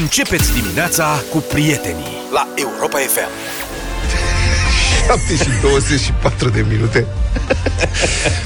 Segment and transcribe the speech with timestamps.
[0.00, 3.28] Începeți dimineața cu prietenii la Europa FM.
[5.06, 7.06] 7 și 24 de minute.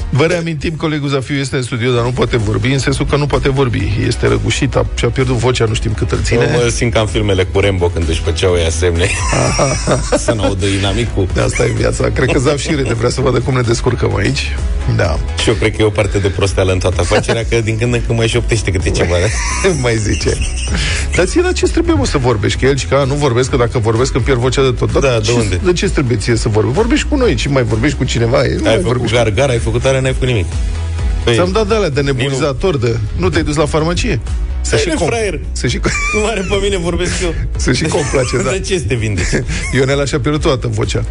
[0.09, 3.25] Vă reamintim, colegul Zafiu este în studio, dar nu poate vorbi, în sensul că nu
[3.25, 3.91] poate vorbi.
[4.07, 6.49] Este răgușit, a, și-a pierdut vocea, nu știm cât îl ține.
[6.53, 9.09] Eu mă simt ca în filmele cu Rembo când își făceau ea semne.
[10.25, 11.27] să nu audă inamicul.
[11.33, 12.09] De asta e viața.
[12.09, 14.55] Cred că Zaf și Rede vrea să vadă cum ne descurcăm aici.
[14.95, 15.19] Da.
[15.41, 17.93] Și eu cred că e o parte de prosteală în toată afacerea, că din când
[17.93, 19.15] în când mai șoptește câte ceva.
[19.81, 20.37] mai zice.
[21.15, 22.59] Dar ție la ce trebuie mă, să vorbești?
[22.59, 24.91] Că el și că a, nu vorbesc, că dacă vorbesc îmi pierd vocea de tot.
[24.91, 25.59] Dar Da, ce, de unde?
[25.63, 26.77] De ce trebuie ție să vorbești?
[26.77, 28.43] Vorbești cu noi, și mai vorbești cu cineva.
[28.43, 29.35] E, nu mai Ai făcut vorbești.
[29.35, 30.45] gargara, ai făcut tare, n-ai făcut nimic.
[31.23, 32.97] Păi, Ți-am dat de alea de nebulizator, de...
[33.15, 34.19] Nu te-ai dus la farmacie?
[34.61, 35.39] Să Hai, ne, fraier.
[35.51, 35.79] Să și,
[36.13, 37.33] nu are pe mine, vorbesc eu.
[37.63, 38.51] să și complace, da.
[38.51, 39.43] De ce să te vindeți?
[39.73, 41.05] Ionela și-a pierdut toată vocea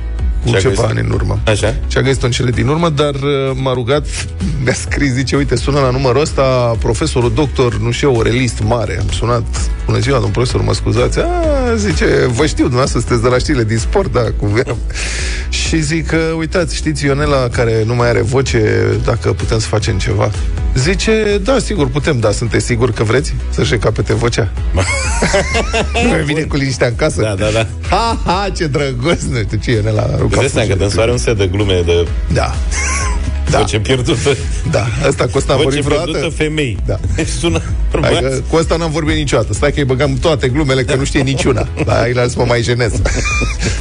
[0.52, 0.96] cu Și-a ceva găsit.
[0.96, 1.38] ani în urmă.
[1.46, 1.74] Așa?
[1.88, 4.06] Și-a găsit-o în cele din urmă, dar uh, m-a rugat,
[4.64, 8.98] mi-a scris, zice, uite, sună la numărul ăsta profesorul doctor, nu știu, orelist mare.
[9.00, 9.42] Am sunat,
[9.86, 11.18] bună ziua, domn profesor, mă scuzați.
[11.18, 14.76] A, zice, vă știu, dumneavoastră sunteți de la știrile din sport, da, cum veam.
[15.48, 19.98] Și zic că, uitați, știți, Ionela, care nu mai are voce, dacă putem să facem
[19.98, 20.30] ceva.
[20.74, 24.48] Zice, da, sigur, putem, da, sunteți sigur că vreți să-și recapete vocea?
[26.02, 27.22] nu mai vine cu liniștea în casă?
[27.22, 27.66] Da, da, da.
[27.90, 31.10] Ha, ha, ce drăguț, nu știu ce, Ionela a Îți rugat dai seama că dânsoare
[31.10, 32.54] un set de glume de Da.
[33.50, 33.58] da.
[33.58, 34.36] voce pierdută.
[34.70, 36.34] Da, asta cu asta am Voce vorbit pierdută vreodată?
[36.42, 36.76] femei.
[36.86, 36.98] Da.
[37.40, 38.20] Sună Hai bărbați.
[38.20, 39.52] că cu asta n-am vorbit niciodată.
[39.52, 41.68] Stai că îi băgam toate glumele, că nu știe niciuna.
[41.84, 42.92] La aici să mă mai jenez.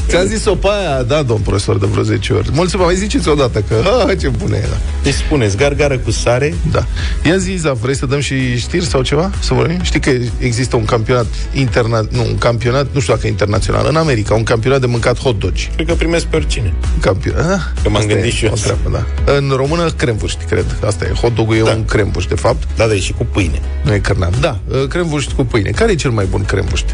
[0.07, 2.49] Ți-am zis-o pe aia, da, domn profesor, de vreo 10 ori.
[2.53, 4.77] Mulțumesc, mai ziceți odată că, ha, ce bună era.
[5.03, 6.85] Deci spuneți, gargară cu sare, Da.
[7.25, 9.31] Ia zi, Iza, vrei să dăm și știri sau ceva?
[9.39, 9.79] Să vorbim?
[9.81, 13.95] Știi că există un campionat internațional, nu, un campionat, nu știu dacă e internațional, în
[13.95, 15.69] America, un campionat de mâncat hot dogi.
[15.75, 16.73] cred că primesc pe oricine.
[17.01, 17.51] Campionat.
[17.51, 18.73] Ah, Că m-am asta gândit e și eu o asta.
[18.73, 19.33] treabă, da.
[19.33, 20.65] În română, cremvuști, cred.
[20.85, 21.11] Asta e.
[21.13, 21.71] Hot dog e Da.
[21.71, 22.67] un cremvuș, de fapt.
[22.75, 23.61] Da, da, e și cu pâine.
[23.83, 24.39] Nu e cărnat.
[24.39, 25.69] Da, uh, cremvuști cu pâine.
[25.69, 26.93] Care e cel mai bun cremvuști?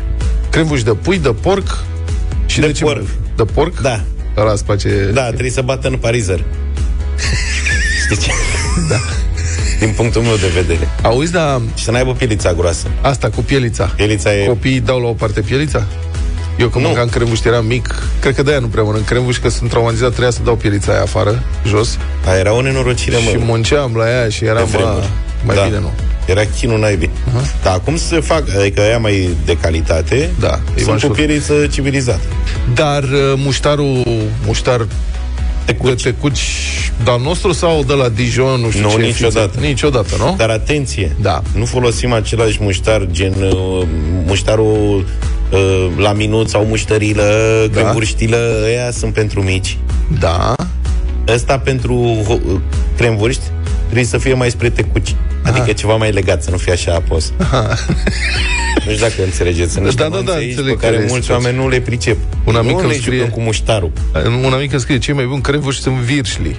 [0.49, 1.83] Cremvuști de pui, de porc
[2.45, 2.83] și de, De ce?
[2.83, 2.95] porc.
[2.97, 3.79] mai- De porc?
[3.81, 4.01] Da.
[4.37, 5.09] Ăla îți place...
[5.13, 6.43] Da, trebuie să bată în parizer.
[8.03, 8.31] Știi ce?
[8.89, 8.95] Da.
[9.79, 10.87] Din punctul meu de vedere.
[11.01, 12.87] Auzi, da, Și să n-aibă pielița groasă.
[13.01, 13.85] asta cu pielița.
[13.85, 14.45] Pielița e...
[14.45, 15.85] Copiii dau la o parte pielița?
[16.57, 16.89] Eu când Nu.
[16.89, 20.29] mâncam cremvuști eram mic, cred că de-aia nu prea mănânc cremvuști, că sunt traumatizat, trebuia
[20.31, 21.97] să dau pielița aia afară, jos,
[22.27, 23.43] A, era o nenorocire, și mă.
[23.45, 25.05] munceam la ea și eram, Pe vremuri.
[25.05, 25.09] a,
[25.45, 25.61] mai Da.
[25.63, 25.91] bine nu.
[26.25, 27.09] Era chinul naibii.
[27.09, 27.63] Uh-huh.
[27.63, 31.11] Dar acum se fac, adică aia mai de calitate, Da, e mai sunt cu ușor.
[31.15, 32.21] pieliță civilizată.
[32.73, 34.03] Dar uh, muștarul,
[34.45, 34.85] muștar
[35.65, 36.01] Tecuci.
[36.03, 36.41] de tecuci
[37.03, 39.51] de-al nostru sau de la Dijon, nu știu Nu, ce niciodată.
[39.53, 39.67] fițe?
[39.67, 40.33] Niciodată, nu?
[40.37, 41.41] Dar atenție, Da.
[41.55, 43.85] nu folosim același muștar, gen uh,
[44.25, 45.03] muștarul uh,
[45.97, 47.23] la minut sau muștărilă,
[47.71, 47.79] Da.
[47.79, 47.81] da.
[47.81, 49.77] gângurștilă, ăia sunt pentru mici.
[50.19, 50.55] Da.
[51.27, 52.59] Ăsta pentru ho-
[52.97, 53.41] cremvârști
[53.83, 55.15] trebuie să fie mai spre tecuci.
[55.43, 57.33] Adică ceva mai legat, să nu fie așa apos.
[58.85, 59.71] nu știu dacă înțelegeți.
[59.71, 61.69] Sunt niște Da, da, da, nuanțe aici înțeleg pe care care mulți este oameni nu
[61.69, 62.17] le pricep.
[62.43, 63.91] Un amic nu îmi le scrie- jucăm cu muștarul.
[64.45, 66.55] Un amic îmi scrie, cei mai buni cremvuși sunt virșli.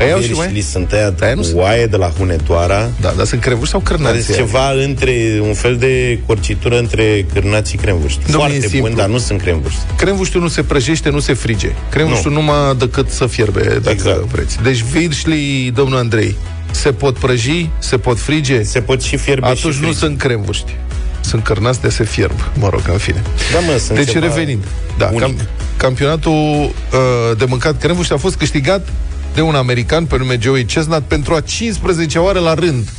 [0.00, 0.60] Aia au și Virșlii mai?
[0.60, 1.58] sunt aia Aia nu cu sunt.
[1.58, 4.24] oaie de la Hunedoara, Da, dar sunt cremvuși sau care cărnați?
[4.24, 5.12] sunt ceva între,
[5.42, 8.20] un fel de corcitură între cârnați și cremvârști.
[8.24, 8.78] Dom'le, e Foarte simplu.
[8.80, 9.80] bun, dar nu sunt cremvârști.
[9.96, 11.68] Cremvuștul nu se prăjește, nu se frige.
[11.90, 12.40] Cremvuștul nu.
[12.40, 14.24] numai decât să fierbe, dacă Exact.
[14.24, 14.62] vreți.
[14.62, 16.36] Deci virșlii, domnul Andrei,
[16.70, 19.92] se pot prăji, se pot frige, Se pot și fierbe atunci și nu frige.
[19.98, 20.76] sunt cremvuști.
[21.20, 23.22] Sunt cărnați de se fierb, mă rog, în fine.
[23.52, 24.64] Da, mă, sunt Deci ceva revenind,
[24.98, 25.20] da, unic.
[25.20, 25.34] cam,
[25.76, 28.88] campionatul uh, de mâncat cremvuști a fost câștigat
[29.34, 32.88] de un american pe nume Joey Chestnut pentru a 15 oară la rând.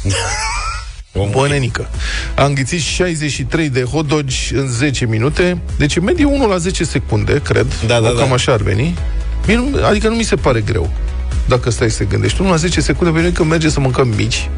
[1.14, 1.90] Omul Bănenică.
[2.36, 6.84] A înghițit 63 de hot dogi în 10 minute, deci în medie 1 la 10
[6.84, 7.68] secunde, cred.
[7.88, 8.34] Da, da, O cam da.
[8.34, 8.98] așa ar veni.
[9.48, 10.92] Mie nu, adică nu mi se pare greu.
[11.48, 12.42] Dacă stai să te gândești.
[12.42, 14.50] 1 la 10 secunde, pentru că merge să mâncăm mici.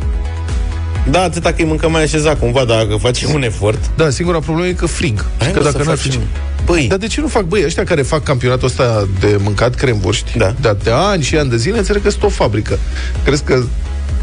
[1.10, 3.80] Da, atâta că îi mâncăm mai așezat cumva, dar dacă facem un efort...
[3.96, 5.26] Da, singura problemă e că frig.
[5.38, 6.12] Hai, că mă, dacă să n-ar facem.
[6.12, 6.28] fi...
[6.66, 10.38] Băi, Dar de ce nu fac băi ăștia care fac campionatul ăsta de mâncat cremvurști
[10.38, 10.56] Da.
[10.62, 12.80] de, de ani și ani de zile, înțeleg că sunt o fabrică.
[13.24, 13.64] Crezi că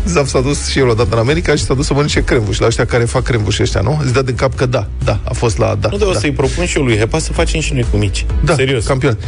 [0.07, 2.67] Zaf s-a dus și el odată în America și s-a dus să mănânce cremvuși la
[2.67, 4.01] ăștia care fac cremvuși ăștia, nu?
[4.03, 5.89] Îți dă din cap că da, da, a fost la da.
[5.91, 6.19] nu de o da.
[6.19, 8.27] să-i propun și eu lui Hepa să facem și noi cu mici.
[8.45, 8.85] da, Serios.
[8.87, 9.19] campion.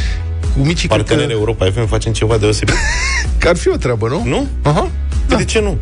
[0.57, 2.75] Cu micii cred Parteneri că, Europa FM facem ceva deosebit.
[3.39, 4.23] că ar fi o treabă, nu?
[4.25, 4.47] nu?
[4.61, 4.89] Aha.
[5.27, 5.35] Da.
[5.35, 5.77] De ce nu?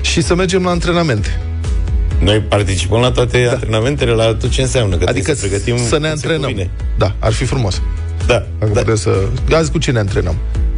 [0.00, 1.40] Și să mergem la antrenamente.
[2.18, 3.50] Noi participăm la toate da.
[3.50, 4.96] antrenamentele, la tot ce înseamnă.
[4.96, 6.40] Că Adică trebuie să pregătim să ne cum se antrenăm.
[6.50, 6.70] cuvine.
[6.98, 7.82] Da, ar fi frumos.
[8.26, 8.80] Da, Dacă da.
[8.80, 9.10] putem să...
[9.52, 10.34] Azi cu ce ne antrenăm?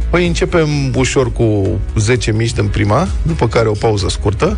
[0.09, 4.57] Păi începem ușor cu 10 mici din prima, după care o pauză scurtă.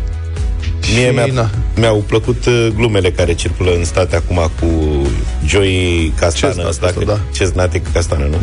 [0.94, 4.66] Mie și, mi-a, na, mi-au plăcut uh, glumele care circulă în state acum cu
[5.46, 7.20] Joey Castană, Chestnut ăsta, ăsta, că- da.
[7.32, 8.38] Chestnut e Castană, nu?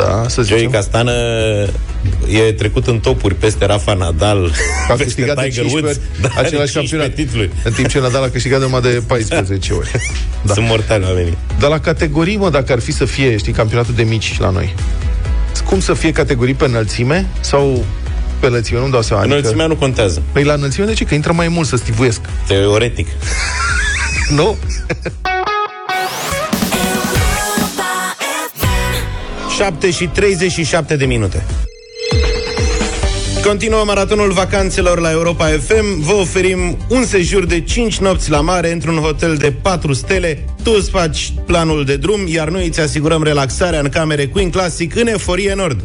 [0.00, 0.70] da, să Joey zicem.
[0.72, 1.12] Castană
[2.46, 4.44] e trecut în topuri peste Rafa Nadal,
[4.88, 7.14] A peste câștigat de Tiger 15 Woods, ori dar același are 15 campionat.
[7.14, 7.50] titluri.
[7.64, 9.90] În timp ce Nadal a câștigat numai de 14 ori.
[10.42, 10.52] Da.
[10.54, 11.36] Sunt mortali oamenii.
[11.58, 14.74] Dar la categorii, mă, dacă ar fi să fie, știi, campionatul de mici la noi.
[15.64, 17.84] Cum să fie categorii pe înălțime sau
[18.40, 18.78] pe lățime?
[18.78, 19.22] Nu-mi dau seama.
[19.22, 21.04] Înălțimea nu contează, Păi la înălțime de ce?
[21.04, 22.20] Că intră mai mult să stivuiesc.
[22.46, 23.06] teoretic.
[24.36, 24.56] Nu?
[29.58, 31.44] 7 și 37 de minute.
[33.44, 36.00] Continuă maratonul vacanțelor la Europa FM.
[36.00, 40.44] Vă oferim un sejur de 5 nopți la mare într-un hotel de 4 stele.
[40.62, 44.94] Tu îți faci planul de drum, iar noi îți asigurăm relaxarea în camere Queen Classic
[44.94, 45.80] în Eforie Nord.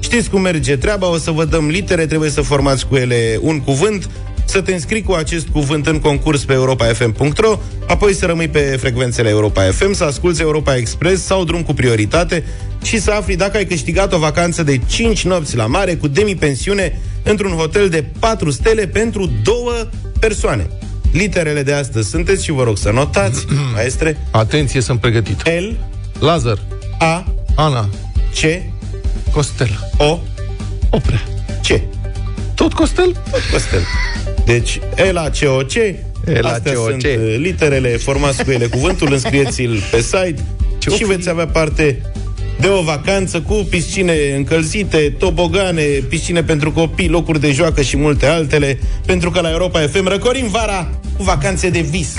[0.00, 3.60] Știți cum merge treaba, o să vă dăm litere, trebuie să formați cu ele un
[3.60, 4.10] cuvânt,
[4.44, 9.28] să te înscrii cu acest cuvânt în concurs pe europafm.ro, apoi să rămâi pe frecvențele
[9.28, 12.44] Europa FM, să asculți Europa Express sau drum cu prioritate
[12.82, 17.00] și să afli dacă ai câștigat o vacanță de 5 nopți la mare cu demi-pensiune
[17.22, 19.72] într-un hotel de 4 stele pentru două
[20.18, 20.66] persoane.
[21.12, 23.44] Literele de astăzi sunteți și vă rog să notați,
[23.74, 25.42] maestre, Atenție, sunt pregătit.
[25.42, 25.76] L,
[26.18, 26.58] Lazar,
[26.98, 27.88] A, Ana,
[28.34, 28.62] C,
[29.32, 30.18] Costel, O,
[30.90, 31.22] Oprea.
[31.62, 31.80] C.
[32.54, 33.16] Tot Costel?
[33.52, 33.82] Costel.
[34.44, 34.80] Deci,
[35.12, 35.72] L-A-C-O-C,
[36.26, 36.90] Astea L-A-C-O-C.
[36.90, 40.34] sunt uh, literele, formați cu ele cuvântul, înscrieți-l pe site
[40.78, 41.04] Ce-o și fi?
[41.04, 42.00] veți avea parte
[42.60, 48.26] de o vacanță cu piscine încălzite, tobogane, piscine pentru copii, locuri de joacă și multe
[48.26, 52.14] altele, pentru că la Europa FM răcorim vara cu vacanțe de vis.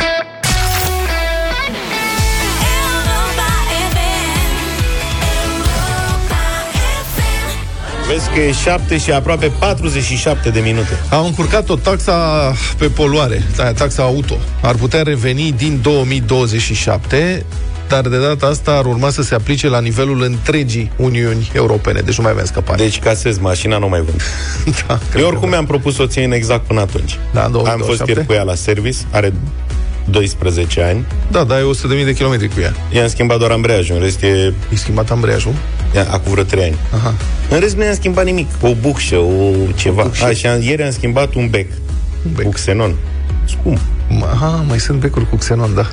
[8.07, 10.99] Vezi că e 7 și aproape 47 de minute.
[11.09, 14.37] Am încurcat o taxa pe poluare, da, taxa auto.
[14.61, 17.45] Ar putea reveni din 2027,
[17.87, 21.99] dar de data asta ar urma să se aplice la nivelul întregii Uniuni Europene.
[21.99, 22.83] Deci nu mai avem scăpare.
[22.83, 24.21] Deci casez mașina, nu mai vând.
[24.87, 27.19] da, cred Eu oricum că mi-am propus să o țin exact până atunci.
[27.33, 27.95] Da, în Am 2027?
[27.97, 29.33] fost ieri cu ea la service, are
[30.09, 31.05] 12 ani.
[31.31, 31.37] da.
[31.39, 32.73] Da, dar e 100.000 de kilometri cu ea.
[32.93, 35.53] I-am schimbat doar ambreiajul, în rest e E schimbat ambreiajul?
[35.95, 36.75] e acum vreo 3 ani.
[36.93, 37.13] Aha.
[37.49, 38.47] În rest nu i-am schimbat nimic.
[38.61, 40.03] O bucșă, o ceva.
[40.03, 40.25] bucșă.
[40.25, 41.67] A, și am, ieri am schimbat un bec.
[42.25, 42.45] Un bec.
[42.45, 42.95] Cu xenon.
[43.45, 43.79] Scump.
[44.33, 45.87] Aha, mai sunt becuri cu xenon, da.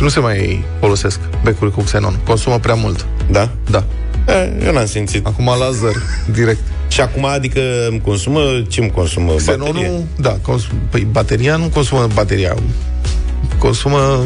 [0.00, 2.18] Nu se mai folosesc becuri cu xenon.
[2.26, 3.06] Consumă prea mult.
[3.30, 3.48] Da?
[3.70, 3.84] Da.
[4.28, 5.26] E, eu n-am simțit.
[5.26, 6.02] Acum laser,
[6.36, 6.60] direct.
[6.88, 7.60] Și acum, adică
[7.90, 9.26] îmi consumă, ce îmi consumă?
[9.32, 9.56] Baterie?
[9.72, 12.54] Xenonul, da, consum, păi bateria nu consumă bateria,
[13.60, 14.24] consumă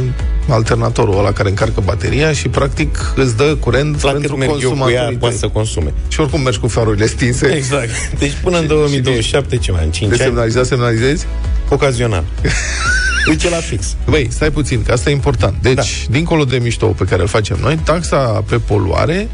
[0.49, 4.57] alternatorul ăla care încarcă bateria și practic îți dă curent La cât pentru merg eu
[4.57, 5.49] cu ea, consumatorii poate tăi.
[5.49, 5.93] să consume.
[6.09, 7.47] Și oricum mergi cu farurile stinse.
[7.47, 7.91] Exact.
[8.19, 9.91] Deci până în Și- 2027, ce mai am?
[9.91, 10.25] 5 De ani?
[10.25, 11.27] semnalizat, semnalizezi?
[11.69, 12.25] Ocazional.
[13.29, 13.97] Uite la fix.
[14.09, 15.55] Băi, stai puțin, că asta e important.
[15.63, 15.83] Deci, da.
[16.11, 19.29] dincolo de mișto pe care îl facem noi, taxa pe poluare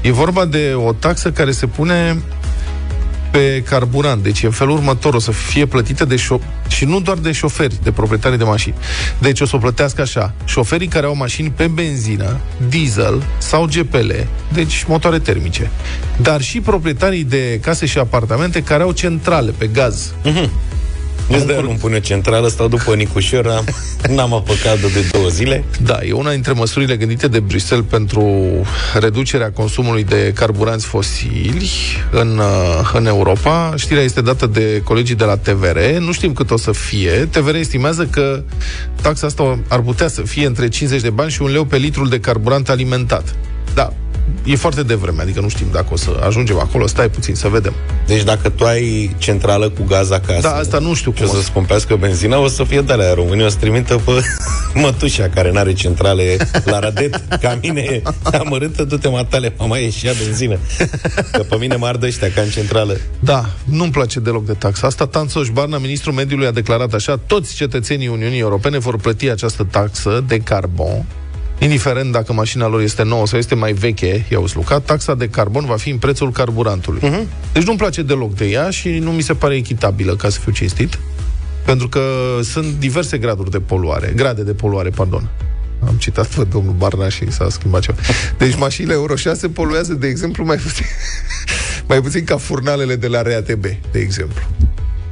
[0.00, 2.22] e vorba de o taxă care se pune
[3.34, 4.22] pe carburant.
[4.22, 7.78] Deci în felul următor o să fie plătită de șo- și nu doar de șoferi,
[7.82, 8.74] de proprietari de mașini.
[9.18, 10.32] Deci o să o plătească așa.
[10.44, 14.10] Șoferii care au mașini pe benzină, diesel sau GPL,
[14.52, 15.70] deci motoare termice.
[16.16, 20.14] Dar și proprietarii de case și apartamente care au centrale pe gaz.
[21.28, 23.64] Deci de nu pune centrală, stau după Nicușor, am,
[24.14, 25.64] n-am apăcat de două zile.
[25.82, 28.44] Da, e una dintre măsurile gândite de Bruxelles pentru
[28.98, 31.70] reducerea consumului de carburanți fosili
[32.10, 33.74] în, uh, în Europa.
[33.76, 35.78] Știrea este dată de colegii de la TVR.
[35.98, 37.10] Nu știm cât o să fie.
[37.10, 38.42] TVR estimează că
[39.00, 42.08] taxa asta ar putea să fie între 50 de bani și un leu pe litrul
[42.08, 43.34] de carburant alimentat.
[43.74, 43.92] Da,
[44.44, 46.86] e foarte devreme, adică nu știm dacă o să ajungem acolo.
[46.86, 47.72] Stai puțin, să vedem.
[48.06, 51.30] Deci dacă tu ai centrală cu gaz acasă Da, asta nu știu și cum o
[51.30, 51.46] o să să...
[51.46, 54.10] scumpească benzina, o să fie de la România, o să trimită pe
[54.80, 58.02] mătușa care n-are centrale la Radet, ca mine
[58.38, 60.58] amărâtă, du-te matale, mama, e și ia benzină.
[61.32, 62.96] Că pe mine mă ardă ăștia ca în centrală.
[63.18, 65.06] Da, nu-mi place deloc de taxa asta.
[65.06, 70.24] Tanțoș Barna, ministrul mediului, a declarat așa, toți cetățenii Uniunii Europene vor plăti această taxă
[70.26, 71.04] de carbon,
[71.64, 75.64] indiferent dacă mașina lor este nouă sau este mai veche, i-au slucat, taxa de carbon
[75.64, 77.00] va fi în prețul carburantului.
[77.00, 77.52] Uh-huh.
[77.52, 80.52] Deci nu-mi place deloc de ea și nu mi se pare echitabilă, ca să fiu
[80.52, 80.98] cinstit,
[81.64, 82.00] pentru că
[82.42, 85.30] sunt diverse graduri de poluare, grade de poluare, pardon.
[85.86, 87.98] Am citat pe domnul Barnaș și s-a schimbat ceva.
[88.38, 90.84] Deci mașinile Euro 6 poluează, de exemplu, mai puțin,
[91.88, 94.42] mai puțin ca furnalele de la RATB, de exemplu.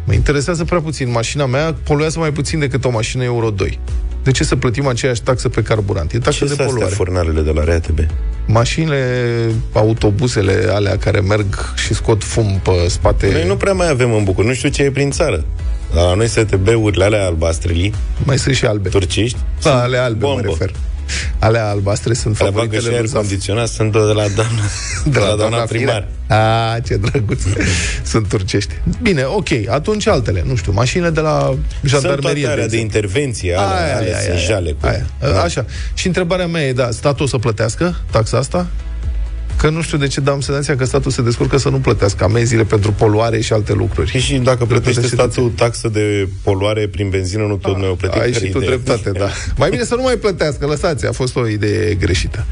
[0.05, 1.11] Mă interesează prea puțin.
[1.11, 3.79] Mașina mea poluează mai puțin decât o mașină Euro 2.
[4.23, 6.13] De ce să plătim aceeași taxă pe carburant?
[6.13, 6.95] E taxă Ce de sunt astea poluare.
[6.95, 7.99] furnalele de la RATB?
[8.47, 9.07] Mașinile,
[9.73, 13.29] autobuzele alea care merg și scot fum pe spate.
[13.33, 15.45] Noi nu prea mai avem în București, nu știu ce e prin țară.
[15.95, 18.89] La noi STB-urile alea albastrelii, Mai sunt și albe.
[18.89, 20.41] turciști, Da, ale albe bombă.
[20.45, 20.73] mă refer.
[21.39, 23.21] Alea albastre sunt Alea bagă favoritele și aer lui Zaf.
[23.21, 24.63] condiționat, sunt de la doamna,
[25.15, 26.09] de la doamna primar.
[26.29, 27.43] A, ce drăguț.
[28.13, 28.75] Sunt turcești.
[29.03, 29.49] Bine, ok.
[29.69, 30.43] Atunci altele.
[30.47, 32.23] Nu știu, mașinile de la Sunt jandarmerie.
[32.43, 32.79] toate alea de exemplu.
[32.79, 34.71] intervenție, alea, alea sunt jale.
[34.81, 34.87] Cu...
[34.87, 35.07] aia.
[35.43, 35.65] Așa.
[35.95, 38.67] Și întrebarea mea e, da, statul o să plătească taxa asta?
[39.63, 42.65] Că nu știu de ce dam senzația că statul se descurcă să nu plătească amenziile
[42.65, 44.11] pentru poluare și alte lucruri.
[44.11, 47.95] Și, și dacă plătește Plătește statul taxă de poluare prin benzină, nu tot noi o
[47.95, 48.21] plătim.
[48.21, 48.69] Ai Care și tu idee?
[48.69, 49.29] dreptate, da.
[49.57, 52.47] Mai bine să nu mai plătească, lăsați, a fost o idee greșită.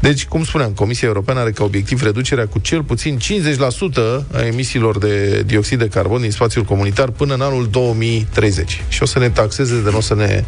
[0.00, 4.98] Deci, cum spuneam, Comisia Europeană are ca obiectiv reducerea cu cel puțin 50% a emisiilor
[4.98, 8.84] de dioxid de carbon din spațiul comunitar până în anul 2030.
[8.88, 10.44] Și o să ne taxeze de nu o să ne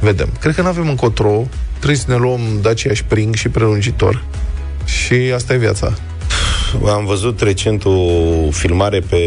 [0.00, 0.28] vedem.
[0.40, 4.24] Cred că nu avem încotro, trebuie să ne luăm Dacia Spring și prelungitor.
[4.84, 5.92] Și asta e viața.
[6.86, 7.96] Am văzut recent o
[8.50, 9.18] filmare pe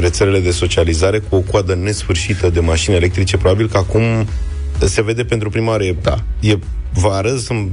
[0.00, 3.36] rețelele de socializare cu o coadă nesfârșită de mașini electrice.
[3.36, 4.02] Probabil că acum
[4.78, 5.84] se vede pentru prima oară.
[5.84, 6.16] E, Da.
[6.40, 6.58] e
[6.92, 7.70] vară, sunt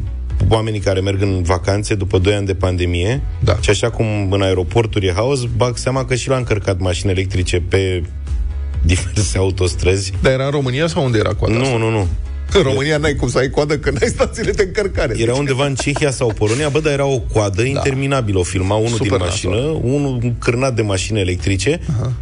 [0.50, 3.58] oamenii care merg în vacanțe după 2 ani de pandemie Da.
[3.60, 7.60] și așa cum în aeroporturi e haos, bag seama că și la încărcat mașini electrice
[7.70, 8.04] pe
[8.92, 10.12] diverse autostrăzi.
[10.22, 11.56] Dar era în România sau unde era coada?
[11.60, 11.70] asta?
[11.70, 12.08] Nu, nu, nu.
[12.54, 15.16] În România n-ai cum să ai coadă când ai stațiile de încărcare.
[15.18, 18.40] Era undeva în Cehia sau Polonia, bă, dar era o coadă interminabilă.
[18.40, 21.80] O filma unul Super din mașină, unul un cârnat de mașini electrice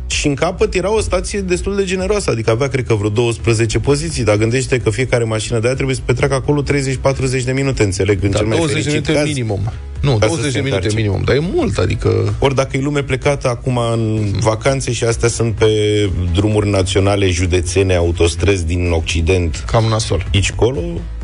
[0.08, 3.80] și în capăt era o stație destul de generoasă, adică avea, cred că, vreo 12
[3.80, 7.84] poziții, dar gândește că fiecare mașină de aia trebuie să petreacă acolo 30-40 de minute,
[7.84, 9.28] înțeleg, în Da, cel mai 20 de fericit minute caz.
[9.28, 9.72] minimum.
[10.02, 10.96] Nu, Ca să 20 de se minute încarce.
[10.96, 15.30] minimum, dar e mult, adică Ori dacă e lume plecată acum în vacanțe și astea
[15.30, 15.70] sunt pe
[16.34, 20.26] drumuri naționale, județene, autostrăzi din Occident, cam nasol.
[20.34, 20.80] aici colo,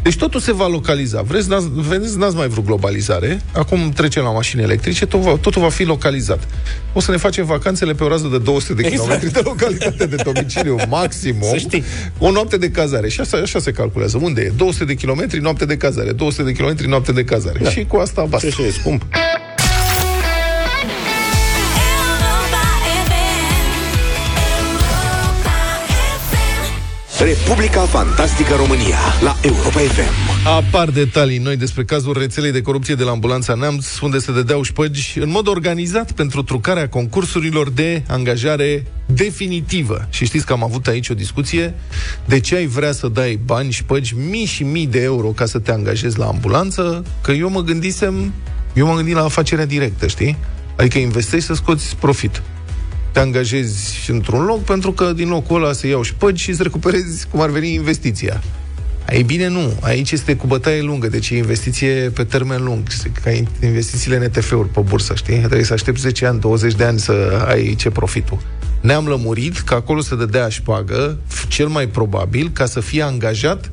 [0.05, 1.21] Deci totul se va localiza.
[1.21, 3.41] Vreți, n-ați, vedeți, n-ați mai vrut globalizare.
[3.53, 6.47] Acum trecem la mașini electrice, totul va, totul va fi localizat.
[6.93, 9.19] O să ne facem vacanțele pe o rază de 200 de Exact.
[9.21, 11.49] km de localitate de domiciliu maximum.
[11.49, 11.83] Să știi.
[12.19, 13.09] O noapte de cazare.
[13.09, 14.19] Și așa, așa se calculează.
[14.21, 14.51] Unde e?
[14.57, 16.11] 200 de kilometri, noapte de cazare.
[16.11, 17.59] 200 de kilometri, noapte de cazare.
[17.61, 17.69] Da.
[17.69, 18.47] Și cu asta și basta.
[18.47, 19.03] așa e scump.
[27.19, 30.47] Republica Fantastică România la Europa FM.
[30.47, 34.61] Apar detalii noi despre cazul rețelei de corupție de la ambulanța Neamț, unde se dădeau
[34.61, 40.07] șpăgi în mod organizat pentru trucarea concursurilor de angajare definitivă.
[40.09, 41.73] Și știți că am avut aici o discuție
[42.25, 45.59] de ce ai vrea să dai bani, șpăgi, mii și mii de euro ca să
[45.59, 48.33] te angajezi la ambulanță, că eu mă gândisem,
[48.73, 50.37] eu mă gândim la afacerea directă, știi?
[50.75, 52.41] Adică investești să scoți profit
[53.15, 57.27] te angajezi într-un loc pentru că din locul ăla se iau șpăgi și îți recuperezi
[57.31, 58.43] cum ar veni investiția.
[59.09, 59.73] Ei bine, nu.
[59.81, 62.87] Aici este cu bătaie lungă, deci e investiție pe termen lung.
[63.23, 63.31] Ca
[63.61, 65.37] investițiile în ETF-uri pe bursă, știi?
[65.37, 68.37] Trebuie să aștepți 10 ani, 20 de ani să ai ce profitul.
[68.81, 73.71] Ne-am lămurit că acolo se dădea șpagă, f- cel mai probabil, ca să fie angajat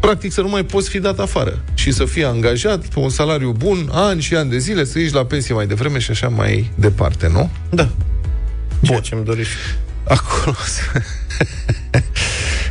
[0.00, 3.54] practic să nu mai poți fi dat afară și să fii angajat pe un salariu
[3.58, 6.70] bun, ani și ani de zile, să ieși la pensie mai devreme și așa mai
[6.74, 7.50] departe, nu?
[7.70, 7.88] Da.
[8.82, 9.54] Ceea ce îmi dorești.
[10.04, 10.56] Acolo.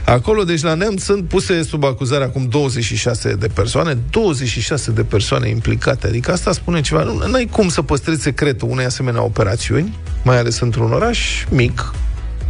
[0.06, 5.50] Acolo, deci la Neamț sunt puse sub acuzare acum 26 de persoane, 26 de persoane
[5.50, 6.08] implicate.
[6.08, 7.04] Adică asta spune ceva.
[7.04, 11.94] Nu ai cum să păstrezi secretul unei asemenea operațiuni, mai ales într-un oraș mic,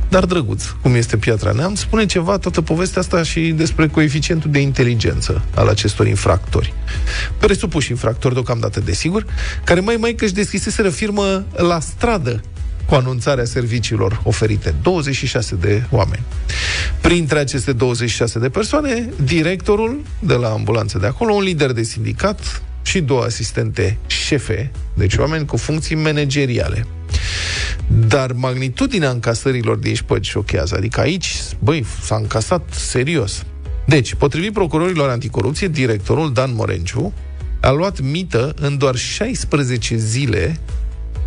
[0.09, 4.59] dar drăguț, cum este Piatra Neamț, spune ceva toată povestea asta și despre coeficientul de
[4.59, 6.73] inteligență al acestor infractori.
[7.37, 9.25] Presupuși infractori deocamdată, desigur,
[9.63, 12.41] care mai mai că își deschiseseră firmă la stradă
[12.93, 14.75] cu anunțarea serviciilor oferite.
[14.81, 16.23] 26 de oameni.
[17.01, 22.61] Printre aceste 26 de persoane, directorul de la ambulanță de acolo, un lider de sindicat
[22.81, 26.85] și două asistente șefe, deci oameni cu funcții manageriale.
[28.07, 30.75] Dar magnitudinea încasărilor de șpăgi șochează.
[30.75, 33.43] Adică aici, băi, s-a încasat serios.
[33.85, 37.13] Deci, potrivit procurorilor anticorupție, directorul Dan Morenciu
[37.61, 40.59] a luat mită în doar 16 zile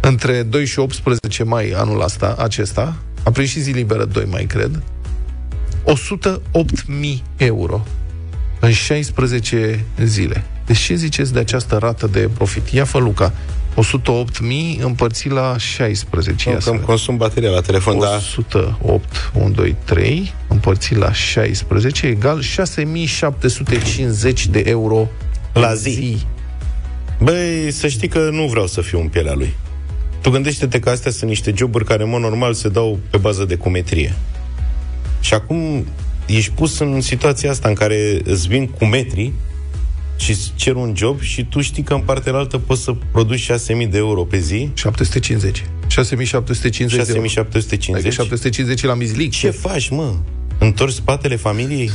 [0.09, 4.45] între 2 și 18 mai anul asta, acesta, a prins și zi liberă 2 mai,
[4.45, 4.83] cred,
[5.85, 7.85] 108.000 euro
[8.61, 10.45] în 16 zile.
[10.67, 12.69] Deci ce ziceți de această rată de profit?
[12.69, 13.33] Ia fă, Luca,
[13.75, 16.49] 108.000 împărțit la 16.
[16.49, 16.95] Ia Nu, să că îmi vedem.
[16.95, 24.63] consum bateria la telefon, dar 108, 1, 2, 3, împărțit la 16, egal 6750 de
[24.67, 25.09] euro
[25.53, 26.19] La în zi.
[27.19, 29.55] Băi, să știi că nu vreau să fiu în pielea lui.
[30.21, 33.45] Tu gândește-te că astea sunt niște joburi care, în mod normal, se dau pe bază
[33.45, 34.15] de cumetrie.
[35.21, 35.87] Și acum
[36.27, 39.33] ești pus în situația asta în care îți vin cu metri
[40.17, 43.51] și îți cer un job și tu știi că în partea altă poți să produci
[43.53, 45.65] 6.000 de euro pe zi, 750.
[45.87, 47.29] 6750 de euro.
[47.29, 47.95] 6.750.
[47.95, 49.33] Adică 750 la mizlic.
[49.33, 50.15] Ce faci, mă?
[50.59, 51.91] Întorci spatele familiei?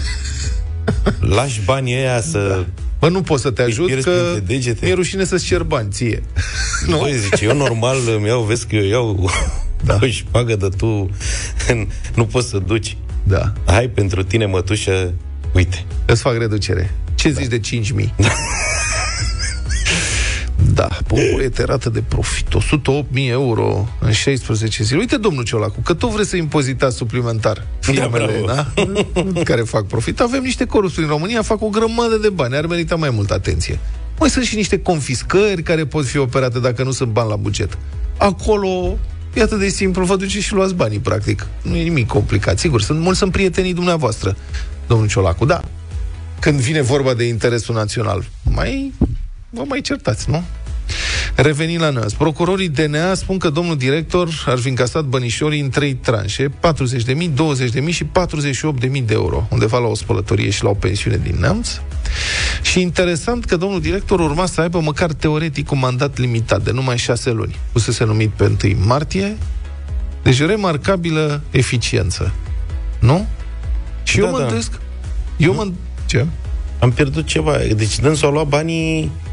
[1.36, 2.66] Lași banii ăia să
[3.02, 4.86] Bă, nu pot să te ajut pierzi că printre degete.
[4.86, 6.24] mi-e rușine să-ți cer bani ție.
[6.88, 6.98] Nu?
[6.98, 9.30] Băi, zice, eu normal îmi iau, vezi că eu iau
[9.86, 9.98] da.
[10.02, 11.10] o șpagă de tu
[12.16, 12.98] nu poți să duci.
[13.24, 13.54] Da.
[13.66, 15.14] Hai pentru tine, mătușă,
[15.54, 15.86] uite.
[16.06, 16.92] Îți fac reducere.
[17.16, 18.10] Ce zici de 5.000?
[20.74, 26.10] Da, poete rată de profit 108.000 euro în 16 zile Uite, domnul Ciolacu, că tot
[26.10, 28.46] vreți să impozitați suplimentar firmele bravo.
[28.46, 29.44] da?
[29.50, 32.96] care fac profit Avem niște corupți în România, fac o grămadă de bani Ar merita
[32.96, 33.80] mai multă atenție
[34.20, 37.78] Mai sunt și niște confiscări care pot fi operate dacă nu sunt bani la buget
[38.18, 38.98] Acolo
[39.34, 41.48] E atât de simplu, vă duceți și luați banii, practic.
[41.62, 42.60] Nu e nimic complicat.
[42.60, 44.36] Sigur, sunt mulți sunt prietenii dumneavoastră,
[44.88, 45.46] domnul Ciolacu.
[45.46, 45.62] Da,
[46.40, 48.94] când vine vorba de interesul național, mai
[49.50, 50.44] vă mai certați, nu?
[51.36, 55.94] Revenind la NAS, procurorii DNA spun că domnul director ar fi încasat bănișorii în trei
[55.94, 56.54] tranșe, 40.000,
[57.84, 61.70] 20.000 și 48.000 de euro, undeva la o spălătorie și la o pensiune din Neamț.
[62.62, 66.98] Și interesant că domnul director urma să aibă măcar teoretic un mandat limitat de numai
[66.98, 67.56] șase luni.
[67.72, 69.38] Fusese numit pe 1 martie,
[70.24, 72.34] deci remarcabilă eficiență.
[73.00, 73.28] Nu?
[74.04, 74.44] Și Da, eu mă da.
[74.44, 74.72] îndoiesc...
[75.38, 75.68] Eu mă...
[76.06, 76.26] Ce?
[76.80, 77.58] Am pierdut ceva.
[77.76, 79.31] Deci dânsul a luat banii uh,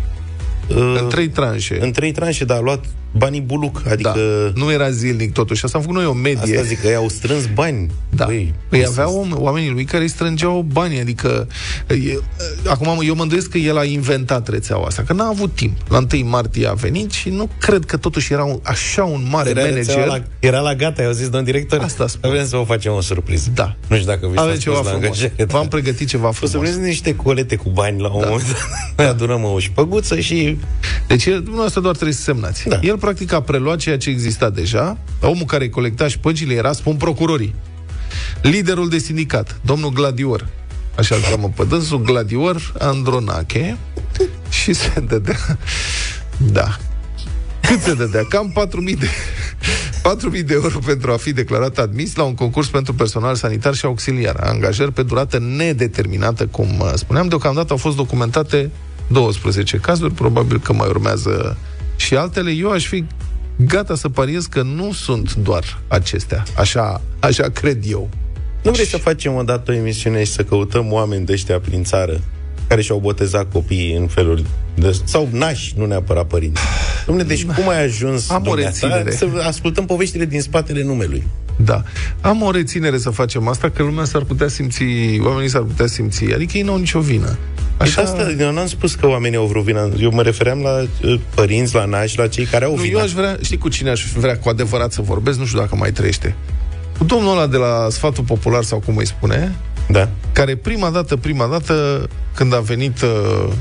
[0.68, 1.82] În trei tranșe.
[1.82, 3.82] în trei tranșe, dar a luat banii buluc.
[3.90, 4.12] Adică
[4.54, 4.60] Da.
[4.60, 5.64] Nu era zilnic totuși.
[5.64, 6.56] Asta am făcut noi o medie.
[6.56, 7.90] Asta zic că ei au strâns bani.
[8.10, 8.24] Da.
[8.24, 11.48] Băi, Păi aveau om- oamenii lui care îi strângeau bani, adică
[11.88, 12.18] e,
[12.66, 15.76] acum eu mă îndoiesc că el a inventat rețeaua asta, că n-a avut timp.
[15.88, 19.50] La 1 martie a venit și nu cred că totuși era un, așa un mare
[19.50, 19.84] era, manager.
[19.86, 22.30] rețeaua la, era la gata, i-au zis, domn director, Asta spun.
[22.30, 23.50] vrem să vă facem o surpriză.
[23.54, 23.76] Da.
[23.86, 25.04] Nu știu dacă vi s-a Aveți spus ceva la frumos.
[25.04, 25.44] angajare.
[25.44, 26.68] V-am pregătit ceva O să frumos.
[26.68, 28.26] vreți niște colete cu bani la un da.
[28.28, 28.58] moment dat.
[28.96, 30.56] Noi adunăm o șpăguță și...
[31.06, 32.68] Deci el, dumneavoastră doar trebuie să semnați.
[32.68, 32.78] Da.
[32.82, 34.98] El practic a preluat ceea ce exista deja.
[35.20, 37.54] Omul care colecta șpăgile era, spun procurorii,
[38.42, 40.48] liderul de sindicat, domnul Gladior.
[40.96, 43.76] Așa îl cheamă pe dânsul, Gladior Andronache.
[44.48, 45.58] Și se dădea...
[46.36, 46.76] Da.
[47.60, 48.24] Cât se dădea?
[48.28, 48.52] Cam
[48.90, 49.08] 4.000 de...
[50.38, 53.84] 4.000 de euro pentru a fi declarat admis la un concurs pentru personal sanitar și
[53.84, 54.36] auxiliar.
[54.40, 57.28] Angajări pe durată nedeterminată, cum uh, spuneam.
[57.28, 58.70] Deocamdată au fost documentate
[59.06, 61.56] 12 cazuri, probabil că mai urmează
[62.08, 62.50] și altele.
[62.50, 63.04] Eu aș fi
[63.56, 66.42] gata să pariez că nu sunt doar acestea.
[66.56, 68.08] Așa, așa cred eu.
[68.62, 71.84] Nu vrei să facem o dată o emisiune și să căutăm oameni de ăștia prin
[71.84, 72.20] țară
[72.68, 74.44] care și-au botezat copiii în feluri
[74.74, 74.96] de...
[75.04, 76.60] sau nași, nu neapărat părinți.
[77.02, 79.10] Dom'le, deci cum ai ajuns Am o dumneata, reținere.
[79.10, 81.22] să ascultăm poveștile din spatele numelui?
[81.64, 81.82] Da.
[82.20, 84.82] Am o reținere să facem asta, că lumea s-ar putea simți,
[85.24, 87.36] oamenii s-ar putea simți, adică ei nu au nicio vină.
[87.76, 88.02] Așa...
[88.02, 89.88] Asta, eu n-am spus că oamenii au vreo vină.
[90.00, 92.98] Eu mă refeream la uh, părinți, la nași, la cei care au Nu, vină.
[92.98, 95.76] eu aș vrea, știi cu cine aș vrea cu adevărat să vorbesc, nu știu dacă
[95.76, 96.34] mai trăiește.
[96.98, 99.54] Cu domnul ăla de la Sfatul Popular, sau cum îi spune,
[99.88, 100.08] Da.
[100.32, 103.52] care prima dată, prima dată, când a venit, uh,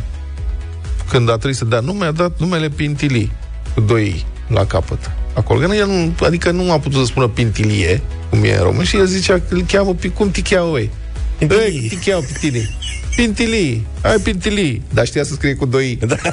[1.09, 3.31] când a trebuit să dea nume, a dat numele Pintilii,
[3.73, 5.11] cu doi i la capăt.
[5.37, 8.85] Acolo, că el nu, adică nu a putut să spună Pintilie, cum e în român,
[8.85, 10.89] și el zicea că îl cheamă, pi- cum te cheamă, ei?
[11.37, 11.79] Pintilii.
[11.81, 12.69] Ei, te cheamă Pintilii.
[13.15, 14.81] Pintilii, ai Pintilii.
[14.93, 16.05] Dar știa să scrie cu doi i.
[16.05, 16.15] Da.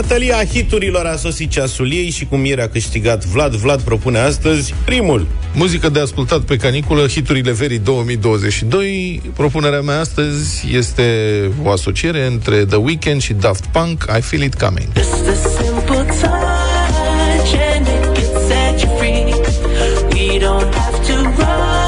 [0.00, 4.74] Bătălia hiturilor a sosit ceasul ei și cum ieri a câștigat Vlad, Vlad propune astăzi
[4.84, 5.26] primul.
[5.54, 9.22] Muzică de ascultat pe caniculă, hiturile verii 2022.
[9.36, 11.04] Propunerea mea astăzi este
[11.62, 14.88] o asociere între The Weeknd și Daft Punk, I Feel It Coming.
[14.96, 19.24] Just a simple touch and it can set you free.
[20.12, 21.85] We don't have to rush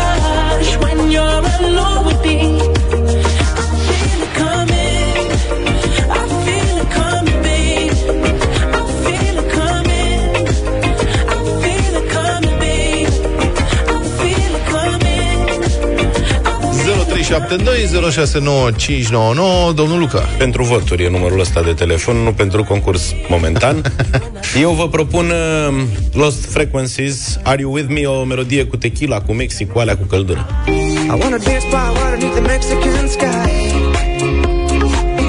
[17.56, 20.18] 0372 Domnul Luca.
[20.38, 23.82] Pentru voturi e numărul ăsta de telefon, nu pentru concurs momentan.
[24.62, 25.82] Eu vă propun uh,
[26.12, 30.04] Lost Frequencies, Are You With Me, o melodie cu tequila, cu Mexic, cu alea cu
[30.04, 30.46] căldură.
[30.66, 33.72] I wanna dance by water beneath the Mexican sky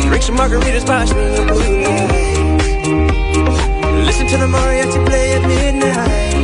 [0.10, 1.04] Drink some margaritas by
[1.46, 1.58] blue
[4.06, 6.36] Listen to the mariachi play at midnight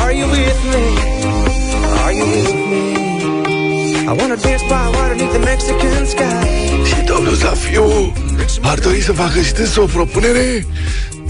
[0.00, 0.84] Are you with me?
[2.04, 2.71] Are you with me?
[4.12, 6.84] I wanna dance by water beneath the Mexican sky.
[6.84, 8.12] Și domnul Zafiu
[8.62, 10.66] ar dori să facă și dânsul o propunere.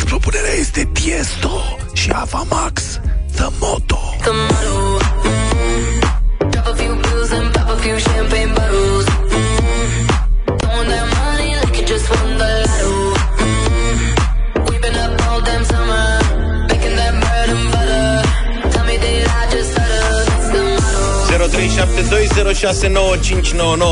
[0.04, 2.44] Propunerea este Tiesto și Ava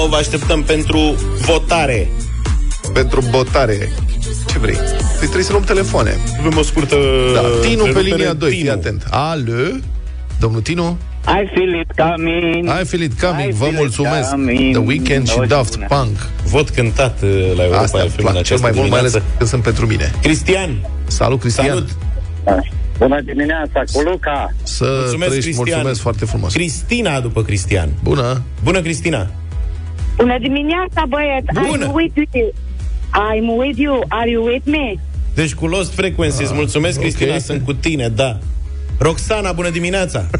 [0.09, 0.99] Vă așteptăm pentru
[1.41, 2.09] votare.
[2.93, 3.89] Pentru botare.
[4.49, 4.75] Ce vrei?
[4.75, 6.17] Păi trebuie să luăm telefoane.
[6.39, 6.97] Avem o scurtă
[7.35, 8.15] Da, Tinu pe întrerupere.
[8.17, 8.61] linia 2, Tinu.
[8.61, 9.07] fii atent.
[9.11, 9.53] Alo?
[10.41, 10.99] Domnul Tinu?
[11.27, 12.69] I feel it coming.
[12.81, 14.31] I feel it coming, I vă feel it mulțumesc.
[14.31, 14.75] coming.
[14.77, 15.87] The Weeknd și O zi Daft bună.
[15.89, 16.17] Punk.
[16.45, 18.99] Vot cântat uh, la Europa Asta îmi FM în plac cel această mai mult, mai
[18.99, 19.37] ales dimineață.
[19.39, 20.11] când sunt pentru mine.
[20.23, 20.71] Cristian,
[21.07, 21.67] Salut, Cristian.
[21.67, 21.89] salut!
[23.01, 24.53] Bună dimineața, cu Luca.
[24.63, 25.67] Să Mulțumesc, trăiești, Cristian.
[25.67, 26.53] mulțumesc foarte frumos.
[26.53, 27.89] Cristina după Cristian.
[28.03, 28.43] Bună.
[28.65, 29.31] Bună, Cristina!
[30.17, 31.69] Bună dimineața, băieți!
[31.69, 31.87] Bună.
[31.87, 32.53] I'm with you.
[33.27, 34.05] I'm with you.
[34.09, 34.95] Are you with me?
[35.35, 37.03] Deci cu Lost Frequencies, mulțumesc, ok.
[37.03, 38.39] Cristina, sunt cu tine, da.
[39.01, 40.25] Roxana, bună dimineața!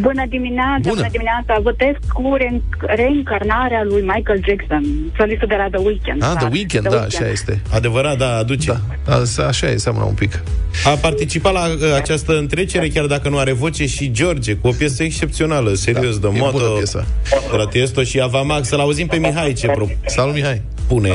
[0.00, 0.94] Bună dimineața, Bună.
[0.94, 1.58] bună, dimineața.
[1.62, 2.62] Votez cu re-
[2.96, 4.82] reîncarnarea lui Michael Jackson,
[5.16, 6.22] solistul de la The Weeknd.
[6.22, 7.60] Ah, The Da, Weeknd, da, așa este.
[7.72, 8.80] Adevărat, da, aduce.
[9.06, 10.42] Da, Asta- așa e, seamănă un pic.
[10.84, 14.72] A participat la uh, această întrecere, chiar dacă nu are voce, și George, cu o
[14.78, 16.52] piesă excepțională, serios, Da, de e moto.
[16.58, 17.04] bună piesa.
[17.50, 18.68] de la Tiesto și Avamax.
[18.68, 19.70] Să-l auzim pe Mihai ce
[20.06, 20.62] Salut, Mihai.
[20.86, 21.10] propune.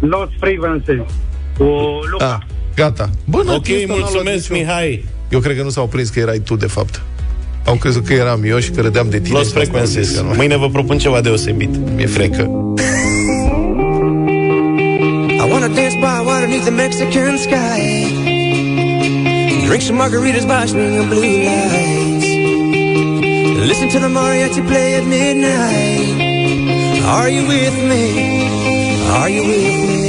[0.00, 1.00] Lost Frequencies.
[1.58, 1.64] Cu
[2.10, 2.38] Luca.
[2.40, 3.10] Ah, gata.
[3.24, 5.04] Bun, Ok, mulțumesc, Mihai.
[5.32, 7.02] Eu cred că nu s-au prins că erai tu, de fapt.
[7.64, 9.36] Au crezut că eram eu și că râdeam de tine.
[9.36, 10.06] Lost și n-au Frequencies.
[10.06, 10.34] prins că nu.
[10.34, 11.70] Mâine vă propun ceva deosebit.
[11.94, 12.42] Mi-e frecă.
[15.42, 17.80] I wanna dance by water beneath the Mexican sky.
[19.66, 22.26] Drink some margaritas by swinging blue lights.
[23.70, 26.20] Listen to the mariachi play at midnight.
[27.18, 28.04] Are you with me?
[29.20, 30.01] Are you with me?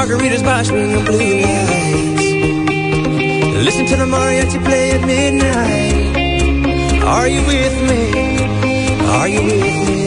[0.00, 2.24] Margaritas by swinging blue lights.
[3.66, 6.16] Listen to the mariachi play at midnight.
[7.04, 8.02] Are you with me?
[9.18, 9.99] Are you with me?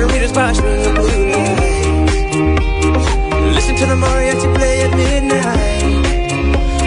[0.00, 2.14] Margaritas swinging blue lights.
[3.54, 5.82] Listen to the mariachi play at midnight.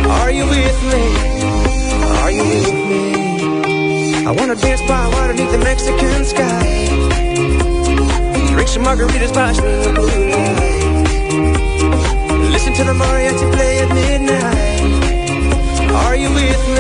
[0.08, 1.04] Are you with me?
[2.22, 4.26] Are you with me?
[4.26, 6.88] I wanna dance by water beneath the Mexican sky.
[8.54, 11.12] Drink some margaritas swinging blue lights.
[12.52, 14.82] Listen to the mariachi play at midnight.
[15.92, 16.73] Are you with me?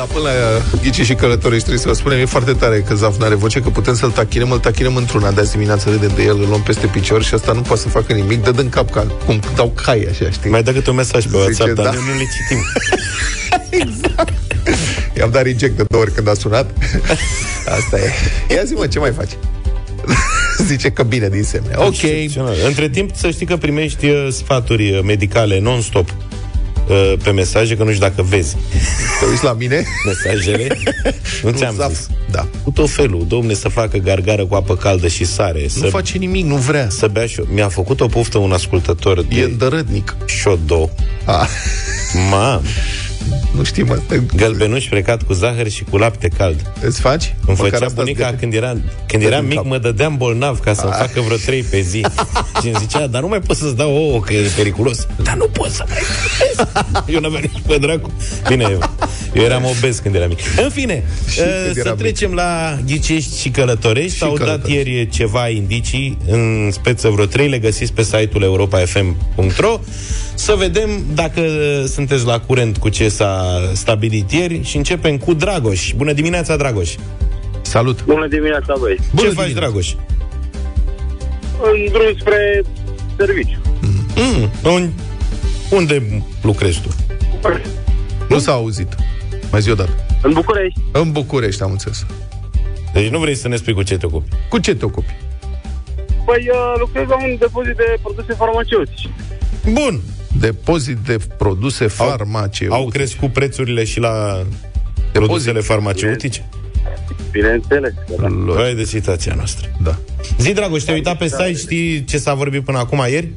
[0.00, 3.18] Dar până la ghici și călătorești trebuie să vă spunem, e foarte tare că Zaf
[3.18, 6.40] n-are voce, că putem să-l tachinăm, îl tachinăm într-una de azi dimineață, râdem de el,
[6.40, 9.06] îl luăm peste picior și asta nu poate să facă nimic, dă din cap ca
[9.26, 10.50] cum dau cai așa, știi?
[10.50, 11.90] Mai dă câte un mesaj pe Zice, WhatsApp, dar da.
[11.90, 12.64] noi nu le citim.
[15.18, 16.70] I-am dat reject de două ori când a sunat.
[17.78, 18.12] Asta e.
[18.54, 19.30] Ia zi mă, ce mai faci?
[20.70, 21.74] Zice că bine din semne.
[21.74, 22.02] Ok.
[22.02, 22.54] Excepțional.
[22.66, 26.14] Între timp, să știi că primești uh, sfaturi uh, medicale non-stop
[26.88, 28.56] uh, pe mesaje, că nu știu dacă vezi
[29.20, 29.84] Te uiți la mine?
[30.06, 30.66] mesajele.
[31.44, 31.88] nu ți-am Zaf.
[31.92, 32.06] zis.
[32.30, 32.46] Da.
[32.64, 36.18] Cu tot felul, domne, să facă gargară cu apă caldă și sare, Nu să, face
[36.18, 36.86] nimic, nu vrea.
[36.90, 40.16] să bea și Mi-a făcut o poftă un ascultător E de îndărătnic.
[40.26, 40.90] șodo.
[41.24, 41.48] Ah.
[42.30, 42.62] Mam,
[43.60, 44.14] Nu știm asta.
[44.36, 46.72] Gălbenuș frecat cu zahăr și cu lapte cald.
[46.82, 47.34] Îți faci?
[47.46, 49.66] Îmi Măcar făcea asta bunica îți când, era, când Dă eram din mic, cap.
[49.66, 52.04] mă dădeam bolnav ca să-mi facă vreo trei pe zi.
[52.60, 55.06] și îmi zicea, dar nu mai pot să-ți dau ouă, că e periculos.
[55.22, 55.98] Dar nu pot să mai
[57.06, 58.12] Eu n-aveam nici pe dracu.
[58.48, 58.80] Bine, eu,
[59.34, 60.38] eu eram obez când eram mic.
[60.62, 64.12] În fine, Și uh, când să eram trecem la ghicești și călătorești.
[64.12, 64.90] Și S-au dat călătorești.
[64.90, 69.80] ieri ceva indicii, în speță vreo trei, le găsiți pe site-ul europa.fm.ro
[70.34, 71.42] să vedem dacă
[71.86, 75.92] sunteți la curent cu ce s-a stabilit ieri și începem cu Dragoș.
[75.96, 76.94] Bună dimineața, Dragoș!
[77.62, 78.04] Salut!
[78.04, 78.98] Bună dimineața, băi.
[79.14, 79.70] Bună ce faci, dimineața.
[79.70, 79.92] Dragoș?
[81.62, 82.62] În drum spre
[83.16, 83.58] serviciu.
[84.16, 84.90] Mm, un,
[85.70, 86.88] unde lucrezi tu?
[88.28, 88.94] Nu s-a auzit.
[89.50, 90.04] Mai zi o dată.
[90.22, 90.80] În București.
[90.92, 92.06] În București, am înțeles.
[92.92, 94.28] Deci nu vrei să ne spui cu ce te ocupi.
[94.48, 95.16] Cu ce te ocupi?
[96.24, 99.08] Păi uh, lucrez la un depozit de produse farmaceutice.
[99.72, 100.00] Bun.
[100.40, 102.68] Depozit de produse Au- farmaceutice.
[102.70, 104.42] Au crescut prețurile și la
[105.12, 106.48] produsele farmaceutice?
[107.30, 107.92] Bineînțeles.
[108.08, 108.52] că da.
[108.52, 109.68] Vai de situația noastră.
[109.82, 109.98] Da.
[110.38, 113.28] Zi, Dragoș, te-ai uitat pe site, știi ce s-a vorbit până acum ieri?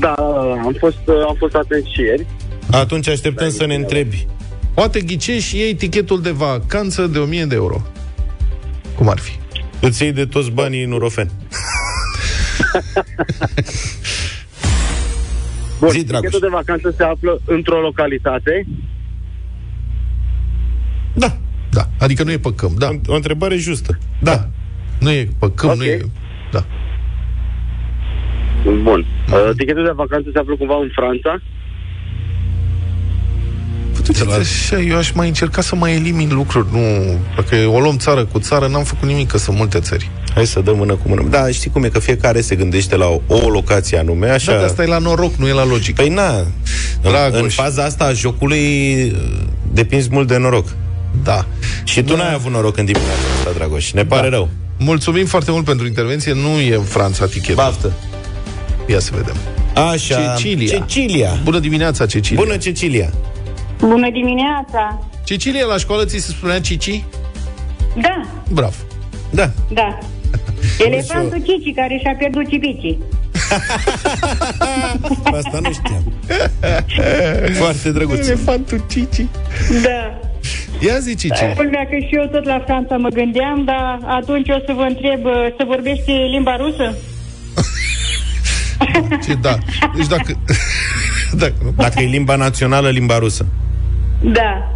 [0.00, 2.26] Da, da, da, am fost, uh, am fost atent și ieri.
[2.70, 4.26] Atunci așteptăm să ne întrebi.
[4.74, 7.82] Poate ghicești și iei tichetul de vacanță de 1000 de euro.
[8.96, 9.32] Cum ar fi?
[9.80, 11.30] Îți iei de toți banii în Nurofen.
[15.78, 16.26] Bun, Zi, Dragoș.
[16.30, 18.66] tichetul de vacanță se află într-o localitate.
[21.14, 21.36] Da.
[21.70, 21.88] Da.
[21.98, 22.88] Adică nu e pe câmp, da.
[23.06, 23.98] O întrebare justă.
[24.22, 24.48] Da.
[25.00, 25.78] Nu e pe câmp, Ok.
[25.78, 26.00] nu e...
[26.52, 26.64] Da.
[28.82, 29.06] Bun.
[29.32, 31.40] Uh, tichetul de vacanță se află cumva în Franța.
[34.08, 36.66] Uite, așa, eu aș mai încerca să mai elimin lucruri.
[36.72, 36.80] Nu,
[37.36, 40.10] dacă o luăm țară cu țară, n-am făcut nimic, că sunt multe țări.
[40.34, 41.22] Hai să dăm mână cu mână.
[41.30, 44.52] Da, știi cum e, că fiecare se gândește la o, o locație anume, așa...
[44.52, 46.02] Da, dar asta e la noroc, nu e la logică.
[46.02, 46.46] Păi na, în,
[47.02, 47.40] Dragoș.
[47.40, 49.18] în faza asta a jocului uh,
[49.72, 50.66] depinzi mult de noroc.
[51.22, 51.46] Da.
[51.84, 53.92] Și tu n-ai avut noroc în dimineața asta, Dragoș.
[53.92, 54.36] Ne pare Da.
[54.36, 54.48] rău.
[54.78, 56.32] Mulțumim foarte mult pentru intervenție.
[56.32, 57.54] Nu e în Franța tichetul.
[57.54, 57.92] Baftă.
[58.86, 59.34] Ia să vedem.
[59.90, 60.34] Așa.
[60.36, 60.78] Cecilia.
[60.78, 61.38] Cecilia.
[61.44, 62.42] Bună dimineața, Cecilia.
[62.44, 63.10] Bună, Cecilia.
[63.78, 65.08] Bună dimineața!
[65.24, 67.04] Cecilia, la școală ți se spunea Cici?
[68.02, 68.74] Da, Bravo.
[69.30, 69.50] Da.
[69.72, 69.98] da.
[70.78, 72.98] Elefantul Cici care și-a pierdut cipicii.
[75.24, 76.12] Asta nu știam.
[77.52, 78.26] Foarte drăguț.
[78.26, 79.26] Elefantul Cici.
[79.82, 80.20] Da.
[80.86, 81.44] Ia zi, Cici.
[81.56, 85.24] Culmea că și eu tot la Franța mă gândeam, dar atunci o să vă întreb,
[85.24, 86.94] uh, să vorbește limba rusă?
[89.24, 89.58] Ce, da.
[89.96, 90.38] Deci dacă...
[91.42, 91.70] dacă nu...
[91.76, 93.46] Dacă e limba națională, limba rusă.
[94.22, 94.73] Da.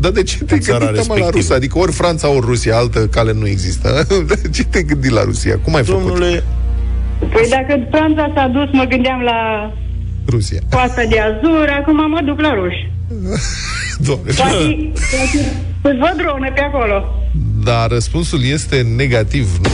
[0.00, 1.30] Dar de ce te Țara gândi mă, la respectivă.
[1.30, 1.54] Rusia?
[1.54, 4.06] Adică ori Franța, ori Rusia, altă cale nu există.
[4.28, 5.58] De ce te gândi la Rusia?
[5.64, 6.00] Cum ai făcut?
[6.02, 6.44] Domnule,
[7.18, 9.72] Păi dacă Franța s-a dus, mă gândeam la
[10.28, 10.58] Rusia.
[10.70, 12.90] coasta de Azur, acum mă duc la ruși.
[14.06, 14.32] Doamne.
[14.36, 17.04] Poate, poate îți văd dronă pe acolo.
[17.64, 19.58] Dar răspunsul este negativ.
[19.62, 19.68] Nu,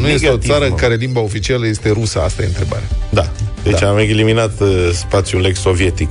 [0.00, 2.20] nu este o țară în care limba oficială este rusă.
[2.20, 2.86] Asta e întrebarea.
[3.10, 3.26] Da.
[3.62, 3.88] Deci Da.
[3.88, 6.08] am eliminat uh, spațiul ex-sovietic.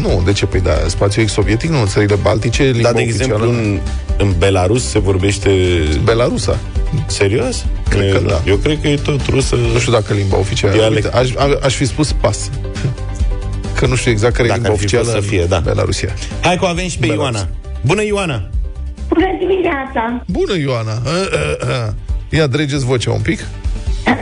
[0.00, 0.46] Nu, de ce?
[0.46, 3.32] Păi da, spațiul ex-sovietic, nu, în țările baltice, limba Dar, de oficială...
[3.34, 3.78] exemplu, în,
[4.18, 5.50] în Belarus se vorbește...
[6.04, 6.58] Belarusa.
[7.06, 7.64] Serios?
[7.88, 8.40] Cred că E- da.
[8.46, 9.56] Eu cred că e tot rusă.
[9.72, 10.72] Nu știu dacă limba oficială...
[10.74, 11.04] Dialect.
[11.04, 12.50] Uite, aș, a- aș fi spus pas.
[13.74, 15.48] Că nu știu exact care Dacă e limba ar fi oficială fost să fie, în
[15.48, 15.58] da.
[15.58, 16.14] Belarusia.
[16.40, 17.22] Hai că o avem și pe Belarus.
[17.34, 17.48] Ioana.
[17.84, 18.48] Bună, Ioana!
[19.08, 20.22] Bună dimineața!
[20.26, 20.92] Bună, Ioana!
[20.92, 21.10] A,
[21.68, 21.94] a, a.
[22.30, 23.40] Ia, dregeți vocea un pic.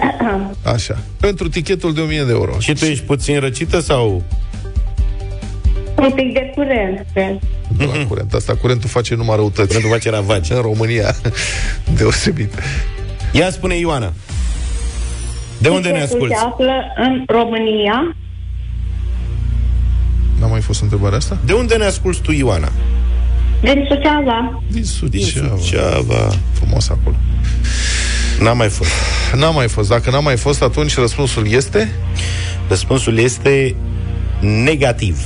[0.75, 0.99] Așa.
[1.21, 2.53] Pentru tichetul de 1000 de euro.
[2.59, 4.23] Și tu ești puțin răcită sau...
[5.97, 7.39] Un pic de curent, cred.
[7.79, 8.33] Nu la curent.
[8.33, 9.69] Asta curentul face numai răutăți.
[9.73, 10.53] Pentru face ravagi.
[10.53, 11.15] În România.
[11.97, 12.55] Deosebit.
[13.33, 14.13] Ia spune, Ioana.
[15.59, 16.35] De unde ne Tichetul asculti?
[16.35, 18.17] se află în România.
[20.41, 21.39] N-a mai fost întrebarea asta?
[21.45, 22.73] De unde ne asculti tu, Ioana?
[23.63, 24.63] Din Suceava.
[24.71, 25.55] Din Suceava.
[25.55, 26.31] Din Suceava.
[26.53, 27.17] Frumos acolo.
[28.41, 28.91] N-a mai fost.
[29.35, 29.89] N-a mai fost.
[29.89, 31.93] Dacă n-a mai fost, atunci răspunsul este...
[32.69, 33.75] Răspunsul este
[34.43, 35.23] negativ.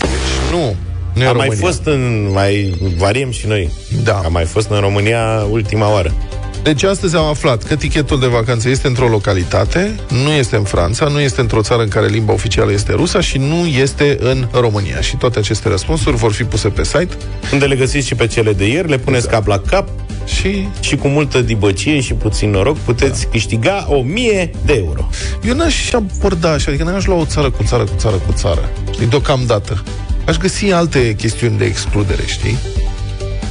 [0.51, 0.75] Nu.
[1.15, 1.67] Nu e Am mai România.
[1.67, 2.31] fost în...
[2.33, 3.71] Mai variem și noi.
[4.05, 4.15] Da.
[4.25, 6.15] Am mai fost în România ultima oară.
[6.63, 11.07] Deci astăzi am aflat că tichetul de vacanță este într-o localitate, nu este în Franța,
[11.07, 15.01] nu este într-o țară în care limba oficială este rusa și nu este în România.
[15.01, 17.09] Și toate aceste răspunsuri vor fi puse pe site
[17.53, 19.47] Unde le găsiți și pe cele de ieri, le puneți Exact.
[19.47, 19.89] cap la cap
[20.27, 23.29] și și cu multă dibăcie și puțin noroc puteți da.
[23.31, 25.09] câștiga 1000 de euro.
[25.43, 28.71] eu n-aș aborda așa, adică n-aș lua o țară cu țară cu țară cu țară,
[28.93, 29.83] știi, deocamdată.
[30.27, 32.59] Aș găsi alte chestiuni de excludere, știi?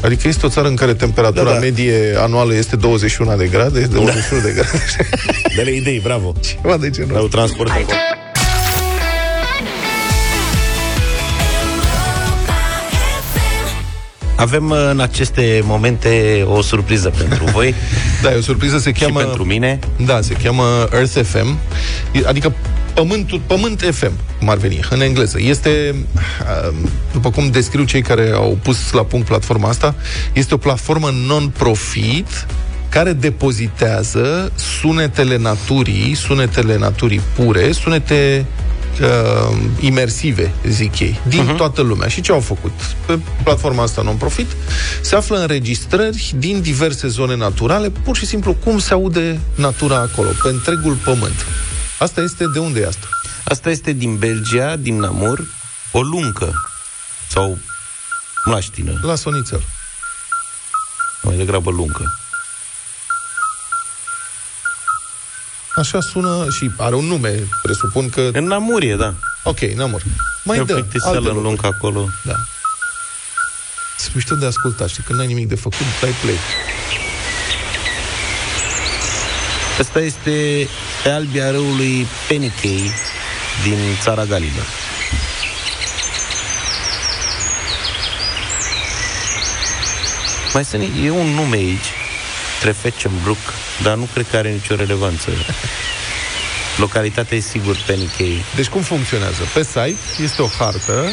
[0.06, 1.60] Adică este o țară în care temperatura Da, da, da.
[1.60, 1.66] da.
[1.66, 4.84] medie anuală este 21 de grade, de 21 de grade.
[5.56, 6.34] Dă-le idei, bravo.
[6.62, 7.38] Ceva de genul Au ăsta.
[7.38, 7.86] transport acolo.
[14.36, 17.74] Avem uh, în aceste momente o surpriză pentru voi
[18.22, 19.20] Da, e o surpriză, se și cheamă...
[19.20, 19.80] pentru mine.
[20.06, 21.58] Da, se cheamă Earth FM,
[22.12, 22.54] e- adică
[22.96, 25.38] Pământul, Pământ FM, cum ar veni, în engleză.
[25.42, 25.96] Este,
[26.42, 26.76] uh,
[27.12, 29.96] după cum descriu cei care au pus la punct platforma asta,
[30.34, 32.48] este o platformă non-profit
[32.90, 38.46] care depozitează sunetele naturii, sunetele naturii pure, sunete
[39.02, 41.58] uh, imersive, zic ei, din uh-huh.
[41.58, 42.08] toată lumea.
[42.08, 42.80] Și ce au făcut?
[43.06, 44.48] Pe platforma asta non-profit
[45.02, 50.30] se află înregistrări din diverse zone naturale, pur și simplu cum se aude natura acolo,
[50.44, 51.46] pe întregul pământ.
[52.00, 53.08] Asta este, de unde e asta?
[53.44, 55.44] Asta este din Belgia, din Namur,
[55.92, 56.54] o luncă
[57.30, 57.58] sau
[58.46, 59.64] mlaștină, La Sonițel.
[61.22, 62.04] mai degrabă luncă.
[65.76, 68.30] Așa sună și are un nume, presupun că...
[68.34, 69.14] În Namurie, da.
[69.44, 70.02] Ok, n-am
[70.44, 71.44] Mai e o dă, plictiseală alte în lucruri.
[71.62, 72.10] luncă acolo.
[72.24, 72.34] Da.
[73.98, 76.38] Sunt mișto de ascultat, știi, când n-ai nimic de făcut, dai play.
[79.80, 80.68] Asta este
[81.06, 82.92] pe albia râului Penicei
[83.64, 84.68] din țara Galilor.
[90.54, 91.94] Mai sunt, e un nume aici,
[92.60, 93.38] Trefecembruc,
[93.84, 95.30] dar nu cred că are nicio relevanță.
[96.84, 98.44] Localitatea e sigur Penicei.
[98.56, 99.44] Deci cum funcționează?
[99.54, 101.12] Pe site este o hartă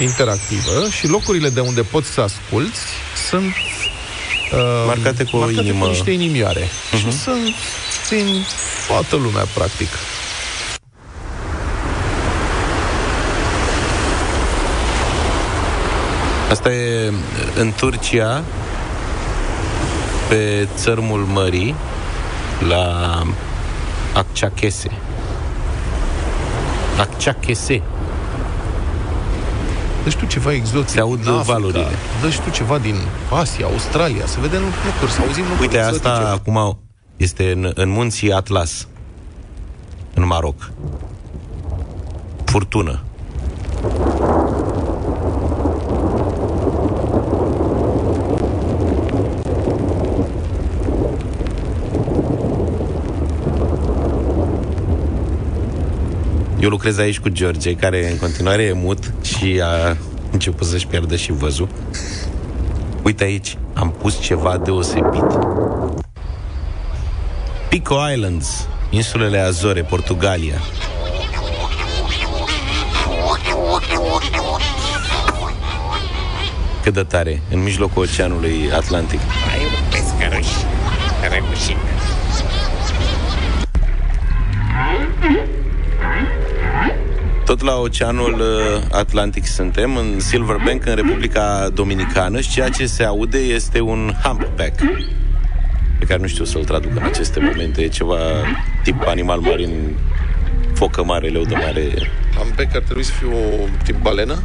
[0.00, 2.78] interactivă și locurile de unde poți să asculti
[3.28, 3.54] sunt
[4.52, 5.84] uh, Marcate cu o marcate inimă.
[5.84, 6.62] cu niște inimioare.
[6.62, 6.98] Uh-huh.
[6.98, 7.54] Și sunt
[8.06, 8.46] țin
[8.88, 9.88] toată lumea, practic.
[16.50, 17.12] Asta e
[17.58, 18.42] în Turcia,
[20.28, 21.74] pe țărmul mării,
[22.68, 23.22] la
[24.14, 24.90] Akçakese.
[26.98, 27.82] Akçakese.
[30.04, 30.88] Deci tu ceva exotic.
[30.88, 31.52] Se aud în Africa.
[31.52, 31.86] valurile.
[32.22, 32.94] Deci tu ceva din
[33.40, 36.30] Asia, Australia, să vedem lucruri, să auzim lucruri Uite, asta exotice.
[36.30, 36.78] acum
[37.18, 38.88] este în, în munții Atlas,
[40.14, 40.70] în Maroc.
[42.44, 43.02] Furtună.
[56.60, 59.96] Eu lucrez aici cu George, care în continuare e mut și a
[60.32, 61.68] început să-și pierdă și văzul.
[63.04, 65.47] Uite aici, am pus ceva deosebit.
[67.78, 70.60] Pico Islands, insulele Azore, Portugalia.
[76.82, 79.20] Cât de tare, în mijlocul oceanului Atlantic.
[79.20, 80.46] Ai un pescăruș
[81.32, 81.76] răgușit.
[87.44, 93.04] Tot la Oceanul uh, Atlantic suntem, în Silverbank, în Republica Dominicană și ceea ce se
[93.04, 94.80] aude este un humpback
[95.98, 97.82] pe care nu știu să-l traduc în aceste momente.
[97.82, 98.18] E ceva
[98.82, 99.96] tip animal marin,
[100.74, 102.10] focă mare, leu de mare.
[102.38, 104.42] Am pe că ar trebui să fie o tip balenă?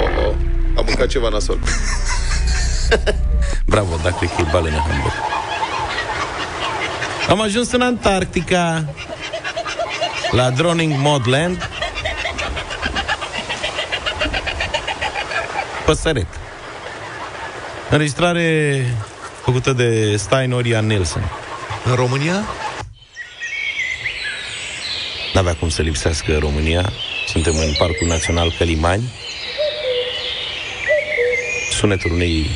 [0.00, 0.34] Oh, oh.
[0.76, 1.58] Am mâncat ceva nasol.
[3.72, 5.14] Bravo, dacă cred că e balenă humpback.
[7.28, 8.84] Am ajuns în Antarctica,
[10.30, 11.70] la Droning Modland.
[15.84, 16.26] Păsăret.
[17.90, 18.84] Înregistrare
[19.46, 21.30] făcută de Stein Orian Nielsen.
[21.84, 22.44] În România?
[25.34, 26.92] N-avea cum să lipsească România.
[27.26, 29.02] Suntem în Parcul Național Călimani.
[31.70, 32.46] Sunetul unei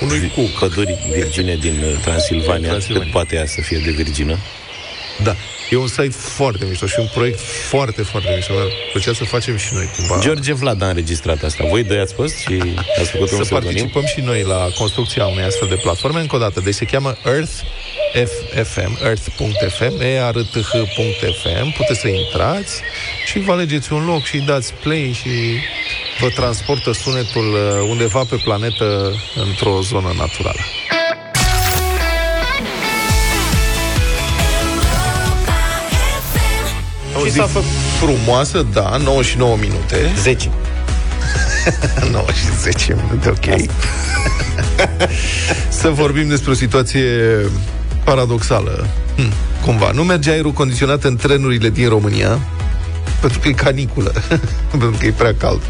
[0.00, 0.40] Unui cu.
[0.60, 3.02] păduri virgine din uh, Transilvania, Transilvania.
[3.04, 4.38] cât poate ea să fie de virgină.
[5.22, 5.36] Da.
[5.70, 8.52] E un site foarte mișto și un proiect foarte, foarte mișto.
[8.52, 10.18] Mi-ar plăcea să facem și noi cumva.
[10.20, 11.64] George Vlad a înregistrat asta.
[11.68, 12.62] Voi doi ați fost și
[13.00, 13.50] ați făcut un să pseudonim?
[13.50, 16.20] participăm și noi la construcția unei astfel de platforme.
[16.20, 17.52] Încă o dată, deci se cheamă Earth
[18.62, 22.80] FM, earth.fm, earth.fm, puteți să intrați
[23.26, 25.30] și vă alegeți un loc și dați play și
[26.20, 30.60] vă transportă sunetul uh, undeva pe planetă într-o zonă naturală.
[37.24, 37.68] O zi s-a făcut?
[38.00, 40.12] frumoasă, da, 99 minute.
[40.20, 40.50] 10.
[42.10, 43.70] 9 și 10 minute, ok.
[45.68, 47.02] Să vorbim despre o situație
[48.04, 48.86] paradoxală.
[49.16, 49.32] Hm,
[49.64, 49.90] cumva.
[49.90, 52.38] Nu merge aerul condiționat în trenurile din România
[53.20, 54.12] pentru că e caniculă,
[54.70, 55.60] pentru că e prea cald.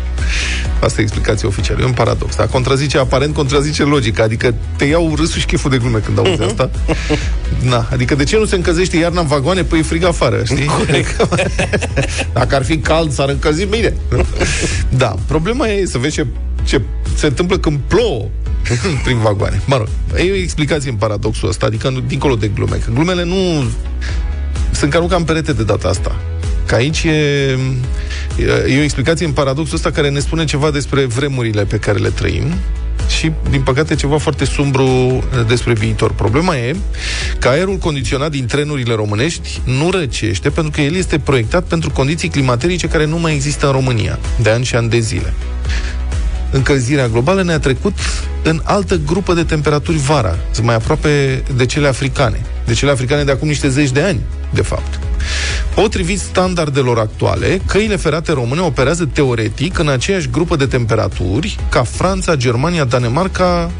[0.81, 1.81] Asta e explicația oficială.
[1.83, 2.37] E un paradox.
[2.37, 4.23] Dar contrazice, aparent contrazice logica.
[4.23, 6.71] Adică te iau râsul și cheful de glume când auzi asta.
[7.61, 9.63] Na, adică de ce nu se încălzește iarna în vagoane?
[9.63, 10.67] Păi e frig afară, știi?
[10.89, 11.29] Adică,
[12.33, 13.95] Dacă ar fi cald, s-ar încălzi bine.
[14.97, 16.27] Da, problema e să vezi ce
[16.65, 16.81] ce
[17.15, 18.25] se întâmplă când plouă
[19.05, 19.61] prin vagoane.
[19.67, 22.77] Mă rog, e o explicație în paradoxul ăsta, adică nu- dincolo de glume.
[22.77, 23.65] Că glumele nu
[24.71, 26.17] sunt ca nu ca în perete de data asta.
[26.67, 27.11] Că aici e,
[28.69, 32.09] e o explicație în paradoxul ăsta care ne spune ceva despre vremurile pe care le
[32.09, 32.55] trăim
[33.19, 36.13] și, din păcate, ceva foarte sumbru despre viitor.
[36.13, 36.77] Problema e
[37.39, 42.29] că aerul condiționat din trenurile românești nu răcește pentru că el este proiectat pentru condiții
[42.29, 45.33] climaterice care nu mai există în România de ani și ani de zile
[46.55, 47.93] încălzirea globală ne-a trecut
[48.43, 52.41] în altă grupă de temperaturi vara, sunt mai aproape de cele africane.
[52.67, 54.99] De cele africane de acum niște zeci de ani, de fapt.
[55.75, 62.37] Potrivit standardelor actuale, căile ferate române operează teoretic în aceeași grupă de temperaturi ca Franța,
[62.37, 63.71] Germania, Danemarca,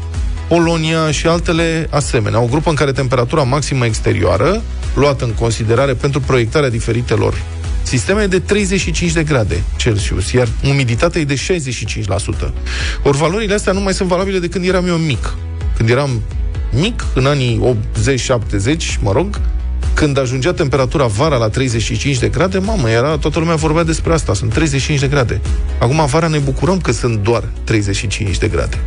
[0.47, 2.39] Polonia și altele asemenea.
[2.39, 4.61] O grupă în care temperatura maximă exterioară,
[4.95, 7.33] luată în considerare pentru proiectarea diferitelor
[7.85, 12.51] sisteme, e de 35 de grade Celsius, iar umiditatea e de 65%.
[13.03, 15.33] Ori valorile astea nu mai sunt valabile de când eram eu mic.
[15.77, 16.21] Când eram
[16.71, 17.77] mic, în anii
[18.75, 19.41] 80-70, mă rog,
[19.95, 24.33] când ajungea temperatura vara la 35 de grade, mamă, era, toată lumea vorbea despre asta,
[24.33, 25.41] sunt 35 de grade.
[25.79, 28.79] Acum vara ne bucurăm că sunt doar 35 de grade.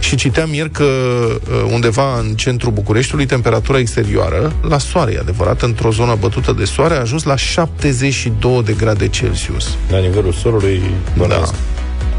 [0.00, 5.62] Și citeam ieri că uh, undeva în centrul Bucureștiului temperatura exterioară, la soare, e adevărat,
[5.62, 9.76] într-o zonă bătută de soare, a ajuns la 72 de grade Celsius.
[9.90, 10.82] La nivelul solului,
[11.28, 11.50] Da.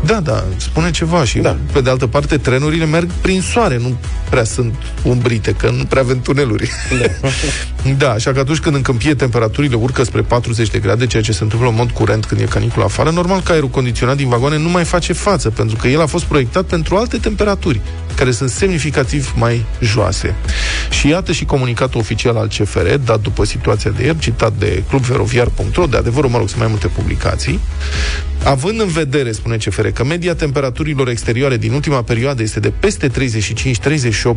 [0.05, 1.57] Da, da, spune ceva și, da.
[1.73, 3.97] pe de altă parte, trenurile merg prin soare, nu
[4.29, 6.69] prea sunt umbrite, că nu prea avem tuneluri.
[6.99, 7.27] Da.
[7.97, 11.31] da, așa că atunci când în câmpie temperaturile urcă spre 40 de grade, ceea ce
[11.31, 14.57] se întâmplă în mod curent când e canicul afară, normal că aerul condiționat din vagoane
[14.57, 17.81] nu mai face față, pentru că el a fost proiectat pentru alte temperaturi,
[18.15, 20.35] care sunt semnificativ mai joase.
[20.89, 25.85] Și iată și comunicatul oficial al CFR, dat după situația de ieri, citat de clubferoviar.ro,
[25.85, 27.59] de adevărul, mă rog, sunt mai multe publicații,
[28.43, 33.09] Având în vedere, spune CFR, că media temperaturilor exterioare din ultima perioadă este de peste
[33.09, 33.11] 35-38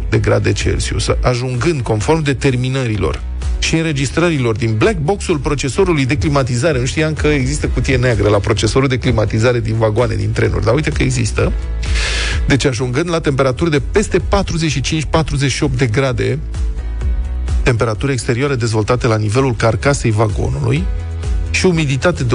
[0.08, 3.20] de grade Celsius, ajungând, conform determinărilor
[3.64, 6.78] și înregistrărilor din black box-ul procesorului de climatizare.
[6.78, 10.74] Nu știam că există cutie neagră la procesorul de climatizare din vagoane, din trenuri, dar
[10.74, 11.52] uite că există.
[12.46, 14.22] Deci ajungând la temperaturi de peste 45-48
[15.76, 16.38] de grade,
[17.62, 20.84] temperaturi exterioare dezvoltate la nivelul carcasei vagonului,
[21.50, 22.34] și umiditate de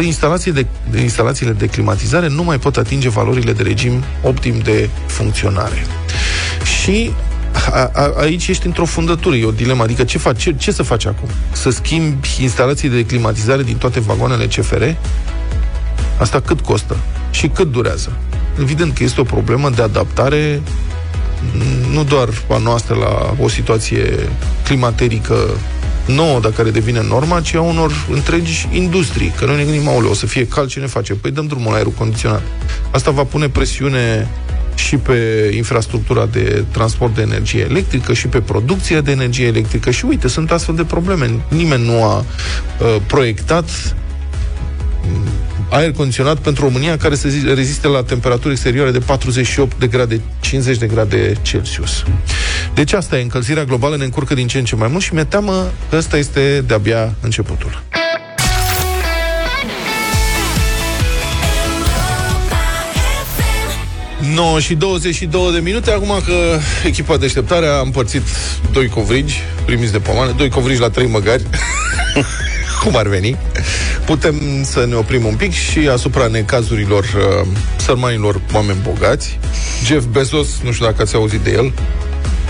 [0.00, 4.88] 80%, instalațiile de, instalațiile de climatizare nu mai pot atinge valorile de regim optim de
[5.06, 5.86] funcționare.
[6.82, 7.10] Și
[7.52, 9.82] a, a, aici ești într-o fundătură, e o dilemă.
[9.82, 11.28] Adică ce, faci, ce, ce să faci acum?
[11.52, 14.82] Să schimbi instalații de climatizare din toate vagoanele CFR?
[16.18, 16.96] Asta cât costă?
[17.30, 18.12] Și cât durează?
[18.60, 20.62] Evident că este o problemă de adaptare
[21.92, 24.28] nu doar a noastră la o situație
[24.64, 25.34] climaterică
[26.06, 29.32] nouă, dar care devine norma, ci a unor întregi industrii.
[29.38, 31.14] Că noi ne gândim, aoleu, o să fie cald, ce ne face?
[31.14, 32.42] Păi dăm drumul la aerul condiționat.
[32.90, 34.28] Asta va pune presiune
[34.78, 40.04] și pe infrastructura de transport de energie electrică și pe producția de energie electrică și
[40.04, 41.30] uite, sunt astfel de probleme.
[41.48, 43.94] Nimeni nu a uh, proiectat
[45.70, 50.20] aer condiționat pentru România care să zi- reziste la temperaturi exterioare de 48 de grade,
[50.40, 52.04] 50 de grade Celsius.
[52.74, 55.24] Deci asta e, încălzirea globală ne încurcă din ce în ce mai mult și mi-e
[55.24, 57.82] teamă că ăsta este de-abia începutul.
[64.34, 65.90] 9 și 22 de minute.
[65.90, 68.22] Acum că echipa deșteptare a împărțit
[68.72, 71.42] doi covrigi primiți de pomană, doi covrigi la trei măgari,
[72.82, 73.36] cum ar veni,
[74.04, 77.46] putem să ne oprim un pic și asupra necazurilor uh,
[77.76, 79.38] sărmanilor oameni bogați.
[79.84, 81.72] Jeff Bezos, nu știu dacă ați auzit de el,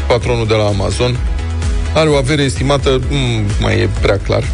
[0.07, 1.19] patronul de la Amazon,
[1.95, 4.45] are o avere estimată, mm, mai e prea clar.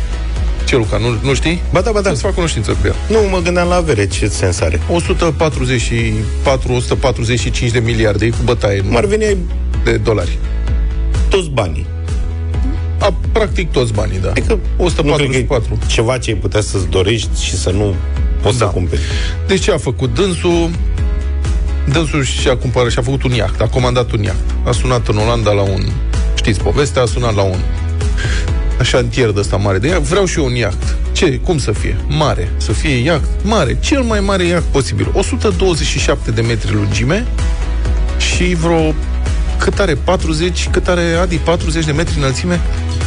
[0.75, 1.61] Ce, Luca, nu, nu știi?
[1.73, 2.11] Ba da, ba da.
[2.15, 2.95] Să fac cunoștință cu el.
[3.09, 4.81] Nu, mă gândeam la avere, ce sens are?
[7.69, 8.87] 144-145 de miliarde, e cu bătaie, nu?
[8.87, 9.37] Cum ar veni ai
[9.85, 10.39] de dolari.
[11.29, 11.87] toți banii.
[12.99, 14.29] A, practic toți banii, da.
[14.29, 15.79] Adică nu cred că 144.
[15.83, 17.95] e ceva ce ai putea să-ți dorești și să nu
[18.43, 18.65] poți Da.
[18.65, 19.01] să cumperi.
[19.47, 20.71] Deci ce a făcut dânsul?
[21.93, 24.37] Dânsul și-a cumpărat și-a făcut un iaht, a comandat un iaht.
[24.65, 25.83] A sunat în Olanda la un,
[26.35, 27.59] știți povestea, a sunat la un
[28.83, 30.03] șantier de ăsta mare de iaht.
[30.03, 30.97] Vreau și eu un iaht.
[31.13, 31.39] Ce?
[31.45, 31.97] Cum să fie?
[32.09, 32.51] Mare.
[32.57, 33.77] Să fie iaht mare.
[33.81, 35.11] Cel mai mare iaht posibil.
[35.13, 37.27] 127 de metri lungime
[38.19, 38.95] și vreo
[39.59, 39.95] cât are?
[39.95, 40.69] 40?
[40.71, 41.37] Cât are Adi?
[41.37, 42.61] 40 de metri înălțime?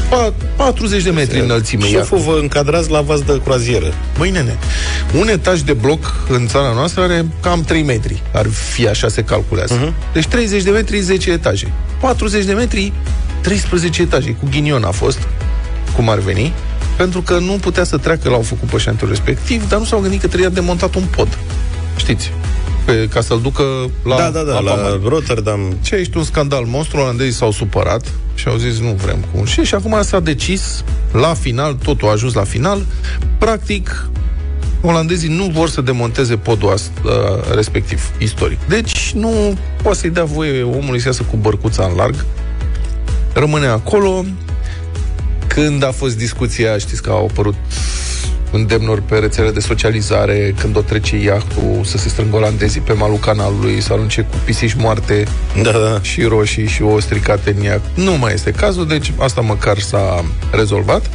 [0.09, 1.83] Pa- 40 de metri înălțime.
[1.89, 1.99] iahtul.
[2.17, 3.93] Șeful vă încadrați la vas de croazieră.
[4.17, 4.57] Băi, nene,
[5.19, 8.21] un etaj de bloc în țara noastră are cam 3 metri.
[8.33, 9.73] Ar fi așa se calculează.
[9.89, 10.13] Uh-huh.
[10.13, 11.71] Deci 30 de metri, 10 etaje.
[11.99, 12.93] 40 de metri,
[13.41, 14.31] 13 etaje.
[14.31, 15.19] Cu ghinion a fost,
[15.97, 16.53] cum ar veni,
[16.97, 20.21] pentru că nu putea să treacă, l-au făcut pe șantiul respectiv, dar nu s-au gândit
[20.21, 21.37] că trebuia demontat un pod.
[21.95, 22.31] Știți?
[22.87, 23.63] pe, ca să-l ducă
[24.03, 24.99] la da, da, da, apa la mare.
[25.03, 25.77] Rotterdam.
[25.81, 29.63] Ce ești un scandal monstru, olandezii s-au supărat și au zis nu vrem cu și
[29.63, 32.85] și acum s-a decis la final, totul a ajuns la final,
[33.37, 34.09] practic
[34.81, 37.11] olandezii nu vor să demonteze podul ast- uh,
[37.53, 38.59] respectiv, istoric.
[38.67, 42.25] Deci nu poate să-i dea voie omului să iasă cu bărcuța în larg,
[43.33, 44.25] rămâne acolo.
[45.63, 47.55] Când a fost discuția, știți că au apărut
[48.51, 53.17] îndemnuri pe rețele de socializare când o trece iahtul să se strângă olandezii pe malul
[53.17, 55.27] canalului, să arunce cu pisici moarte
[55.61, 55.99] Da, da.
[56.01, 57.81] și roșii și o stricate în ea.
[57.93, 61.09] Nu mai este cazul, deci asta măcar s-a rezolvat.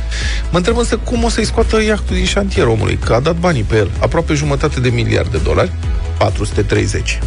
[0.51, 3.62] Mă întreb însă cum o să-i scoată iahtul din șantier omului, că a dat banii
[3.62, 5.72] pe el, aproape jumătate de miliard de dolari,
[6.18, 7.18] 430.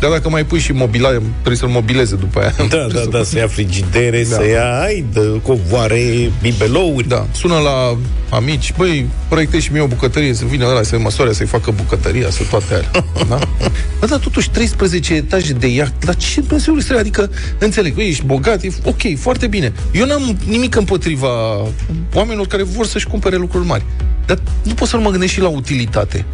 [0.00, 2.52] Dar dacă mai pui și mobila, trebuie să-l mobileze după aia.
[2.56, 4.36] Da, Trebuie da, să da, să ia frigidere, Da.
[4.36, 7.08] să ia, ai, de covoare, bibelouri.
[7.08, 7.96] Da, sună la
[8.36, 12.30] amici, băi, proiectez și mie o bucătărie, să vină ăla să măsoare, să-i facă bucătăria,
[12.30, 12.90] să toate alea.
[13.28, 13.38] Da?
[14.00, 16.98] Bă, dar totuși 13 etaje de iaht, la ce Dumnezeu trebuie?
[16.98, 19.72] Adică, înțeleg, băi, ești bogat, e ok, foarte bine.
[19.92, 21.28] Eu n-am nimic împotriva
[22.14, 23.84] oamenilor care vor să-și cumpere lucruri mari.
[24.26, 26.24] Dar nu pot să nu mă gândesc și la utilitate.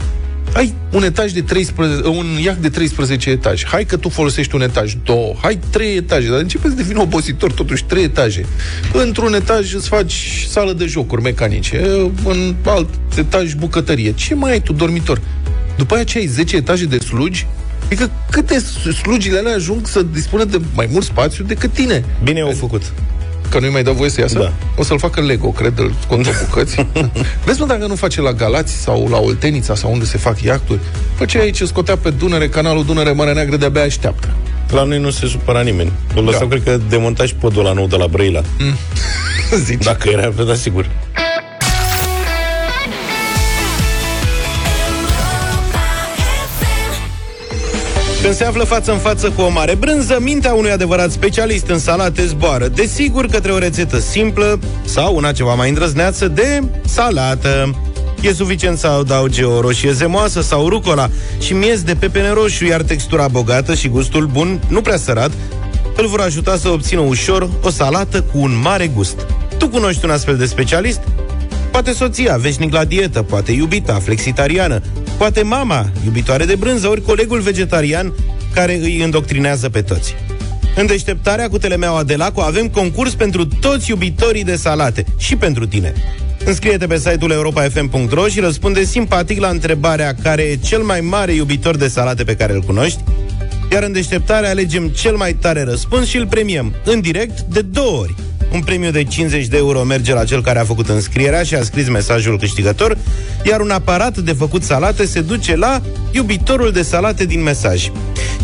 [0.55, 3.67] Ai un etaj de 13, un iaht de 13 etaje.
[3.67, 7.53] Hai că tu folosești un etaj, două, hai trei etaje, dar începe să devină obositor
[7.53, 8.47] totuși trei etaje.
[8.93, 11.81] Într-un etaj îți faci sală de jocuri mecanice,
[12.25, 12.89] în alt
[13.19, 14.13] etaj bucătărie.
[14.13, 15.21] Ce mai ai tu, dormitor?
[15.77, 17.47] După aia ce ai 10 etaje de slugi?
[17.87, 18.59] Adică câte
[19.03, 22.05] slugile alea ajung să dispună de mai mult spațiu decât tine?
[22.25, 22.93] Bine au făcut.
[23.51, 24.39] Că nu-i mai dau voie să iasă?
[24.39, 24.53] Da.
[24.77, 26.87] O să-l facă Lego, cred, îl scot pe bucăți.
[27.45, 30.79] Vezi, mă, dacă nu face la Galați sau la Oltenița sau unde se fac iacturi,
[31.15, 34.29] făcea aici, scotea pe Dunăre, canalul Dunăre Marea Neagră de-abia așteaptă.
[34.71, 35.93] La noi nu se supăra nimeni.
[36.15, 36.55] Îl lăsau, Da.
[36.57, 38.43] cred că, demonta și podul la nou de la Brăila.
[39.65, 39.83] Zici?
[39.85, 40.87] Dacă era, da, sigur.
[48.23, 51.79] Când se află față în față cu o mare brânză, mintea unui adevărat specialist în
[51.79, 52.69] salate zboară.
[52.69, 57.75] Desigur către o rețetă simplă sau una ceva mai îndrăzneață de salată.
[58.21, 61.11] E suficient să adauge o roșie zemoasă sau rucola
[61.41, 65.31] și miez de pepene roșu, iar textura bogată și gustul bun, nu prea sărat,
[65.97, 69.27] îl vor ajuta să obțină ușor o salată cu un mare gust.
[69.59, 71.01] Tu cunoști un astfel de specialist?
[71.71, 74.83] Poate soția, veșnic la dietă, poate iubita, flexitariană,
[75.19, 78.13] poate mama, iubitoare de brânză, ori colegul vegetarian
[78.55, 80.15] care îi îndoctrinează pe toți.
[80.77, 85.67] În deșteptarea cu telemeaua de Laco avem concurs pentru toți iubitorii de salate și pentru
[85.67, 85.93] tine.
[86.45, 91.77] Înscrie-te pe site-ul europa.fm.ro și răspunde simpatic la întrebarea care e cel mai mare iubitor
[91.77, 93.05] de salate pe care îl cunoști,
[93.73, 97.99] iar în deșteptare alegem cel mai tare răspuns și îl premiăm în direct de două
[97.99, 98.15] ori.
[98.53, 101.63] Un premiu de 50 de euro merge la cel care a făcut înscrierea și a
[101.63, 102.99] scris mesajul câștigător,
[103.45, 107.91] iar un aparat de făcut salate se duce la iubitorul de salate din mesaj.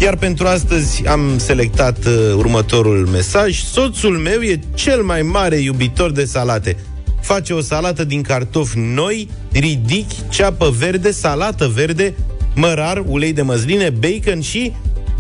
[0.01, 3.63] Iar pentru astăzi am selectat uh, următorul mesaj.
[3.63, 6.77] Soțul meu e cel mai mare iubitor de salate.
[7.21, 12.15] Face o salată din cartofi noi, ridic, ceapă verde, salată verde,
[12.55, 14.73] mărar, ulei de măsline, bacon și,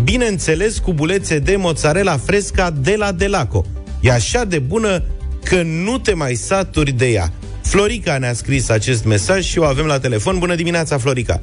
[0.05, 3.65] bineînțeles, cubulețe de mozzarella fresca de la Delaco.
[4.07, 5.03] E așa de bună
[5.45, 7.33] că nu te mai saturi de ea.
[7.63, 10.39] Florica ne-a scris acest mesaj și o avem la telefon.
[10.39, 11.39] Bună dimineața, Florica!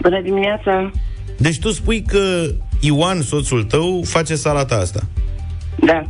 [0.00, 0.90] Bună dimineața!
[1.38, 2.50] Deci tu spui că
[2.80, 5.00] Ioan, soțul tău, face salata asta.
[5.78, 6.02] Da.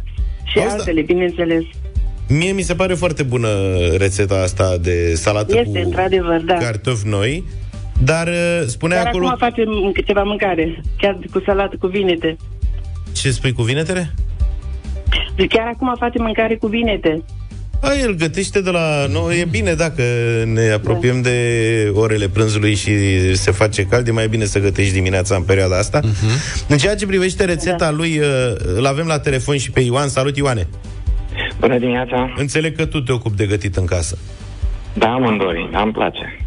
[0.44, 0.72] Și Auzi, da.
[0.72, 1.62] altele, bineînțeles.
[2.28, 3.48] Mie mi se pare foarte bună
[3.96, 6.54] rețeta asta de salată Este, cu într-adevăr, da.
[6.54, 7.44] cartofi noi,
[8.02, 9.26] dar uh, spunea Dar acolo...
[9.26, 12.36] acum facem câteva mâncare, chiar cu salată, cu vinete.
[13.12, 14.14] Ce spui cu vinetele?
[15.40, 17.22] Deci chiar acum facem mâncare cu vinete.
[17.82, 19.06] A, el gătește de la...
[19.06, 20.02] Nu, e bine dacă
[20.44, 21.36] ne apropiem de
[21.94, 22.90] orele prânzului și
[23.34, 26.00] se face cald, e mai bine să gătești dimineața în perioada asta.
[26.00, 26.66] Uh-huh.
[26.68, 27.90] În ceea ce privește rețeta da.
[27.90, 28.26] lui, uh,
[28.76, 30.08] îl avem la telefon și pe Ioan.
[30.08, 30.66] Salut, Ioane!
[31.60, 32.32] Bună dimineața!
[32.36, 34.18] Înțeleg că tu te ocupi de gătit în casă.
[34.92, 36.39] Da, amândoi, îmi place.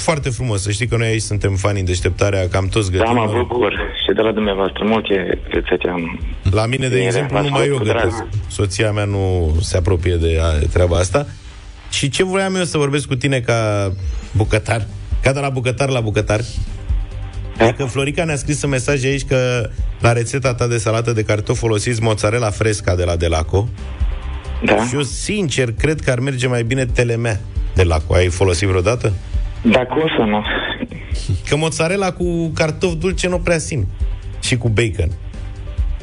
[0.00, 3.14] Foarte frumos, să știi că noi aici suntem fani în deșteptarea, cam toți Da, gătim.
[3.14, 3.72] mă bucur
[4.06, 6.20] și de la dumneavoastră multe rețete am.
[6.50, 8.02] La mine, de Bine, exemplu, vă numai eu ascult cu drag.
[8.02, 8.24] gătesc.
[8.48, 11.26] Soția mea nu se apropie de a- treaba asta.
[11.90, 13.92] Și ce voiam eu să vorbesc cu tine ca
[14.32, 14.86] bucătar?
[15.22, 16.40] Ca de la bucătar la bucătar.
[17.58, 19.70] E că Florica ne-a scris în mesaj aici că
[20.00, 23.68] la rețeta ta de salată de cartofi folosiți mozzarella fresca de la Delaco.
[24.64, 24.86] Da?
[24.86, 27.40] Și eu, sincer, cred că ar merge mai bine telemea
[27.74, 28.14] de Laco.
[28.14, 29.12] Ai folosit vreodată?
[29.62, 30.44] Da, cum să nu?
[31.48, 33.86] Că mozzarella cu cartofi dulce nu prea simt.
[34.40, 35.10] Și cu bacon.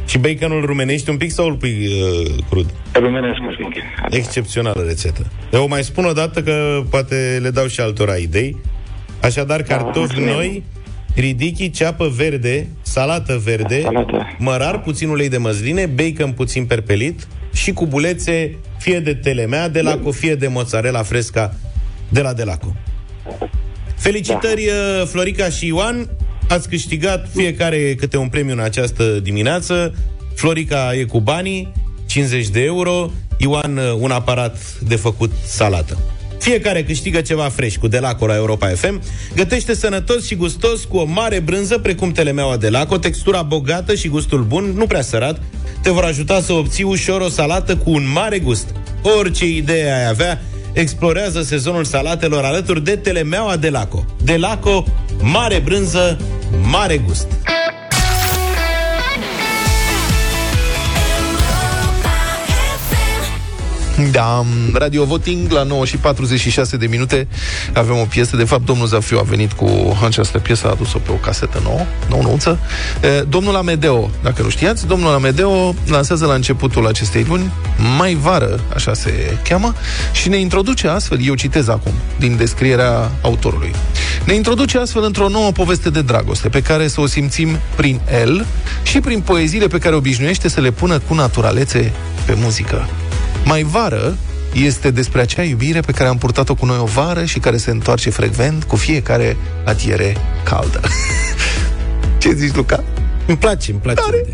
[0.06, 2.74] Și baconul rumenești un pic sau îl pui uh, crud?
[2.94, 3.84] Rumenesc un pic.
[4.10, 5.26] Excepțională rețetă.
[5.52, 8.58] Eu o mai spun o dată că poate le dau și altora idei.
[9.22, 10.30] Așadar, cartofi mulțumim.
[10.30, 10.64] noi,
[11.16, 14.36] ridichi, ceapă verde, salată verde, Salată.
[14.38, 20.00] mărar, puțin ulei de măsline, bacon puțin perpelit și cubulețe fie de telemea de la
[20.12, 21.54] fie de mozzarella fresca
[22.10, 22.76] de la Delaco.
[23.96, 25.06] Felicitări, da.
[25.06, 26.10] Florica și Ioan!
[26.50, 29.96] Ați câștigat fiecare câte un premiu în această dimineață.
[30.36, 31.72] Florica e cu banii,
[32.06, 35.98] 50 de euro, Ioan uh, un aparat de făcut salată.
[36.40, 39.02] Fiecare câștigă ceva fresh cu Delaco la Europa FM.
[39.36, 44.44] Gătește sănătos și gustos cu o mare brânză precum telemeaua Delaco, textura bogată și gustul
[44.44, 45.42] bun, nu prea sărat,
[45.82, 48.68] te vor ajuta să obții ușor o salată cu un mare gust.
[49.20, 50.42] Orice idee ai avea,
[50.80, 54.06] explorează sezonul salatelor alături de telemeaua Delaco.
[54.24, 54.84] Delaco,
[55.22, 56.18] mare brânză,
[56.62, 57.28] mare gust.
[64.12, 67.28] Da, Radio Voting la 9 și 46 de minute
[67.74, 68.36] avem o piesă.
[68.36, 71.80] De fapt, domnul Zafiu a venit cu această piesă, a adus-o pe o casetă nouă,
[72.10, 72.60] nouă nouță.
[73.02, 77.52] E, Domnul Amedeo, dacă nu știați, domnul Amedeo lansează la începutul acestei luni,
[77.98, 79.74] mai vară, așa se cheamă,
[80.12, 83.74] și ne introduce astfel, eu citez acum, din descrierea autorului,
[84.26, 88.46] ne introduce astfel într-o nouă poveste de dragoste, pe care să o simțim prin el
[88.84, 91.92] și prin poeziile pe care obișnuiește să le pună cu naturalețe
[92.26, 92.88] pe muzică.
[93.48, 94.18] Mai vară
[94.54, 97.72] este despre acea iubire pe care am purtat-o cu noi o vară și care se
[97.72, 100.82] întoarce frecvent cu fiecare atiere caldă.
[102.22, 102.84] Ce zici, Luca?
[103.28, 104.02] Îmi place, îmi place.
[104.02, 104.26] Tare.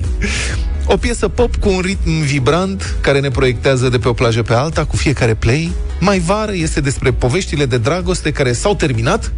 [0.85, 4.53] O piesă pop cu un ritm vibrant care ne proiectează de pe o plajă pe
[4.53, 5.71] alta cu fiecare play.
[5.99, 9.31] Mai vară este despre poveștile de dragoste care s-au terminat,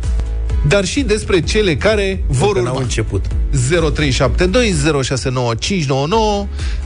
[0.67, 2.71] dar și despre cele care vor Încă urma.
[2.71, 3.25] n-au început.
[3.25, 3.29] 0372069599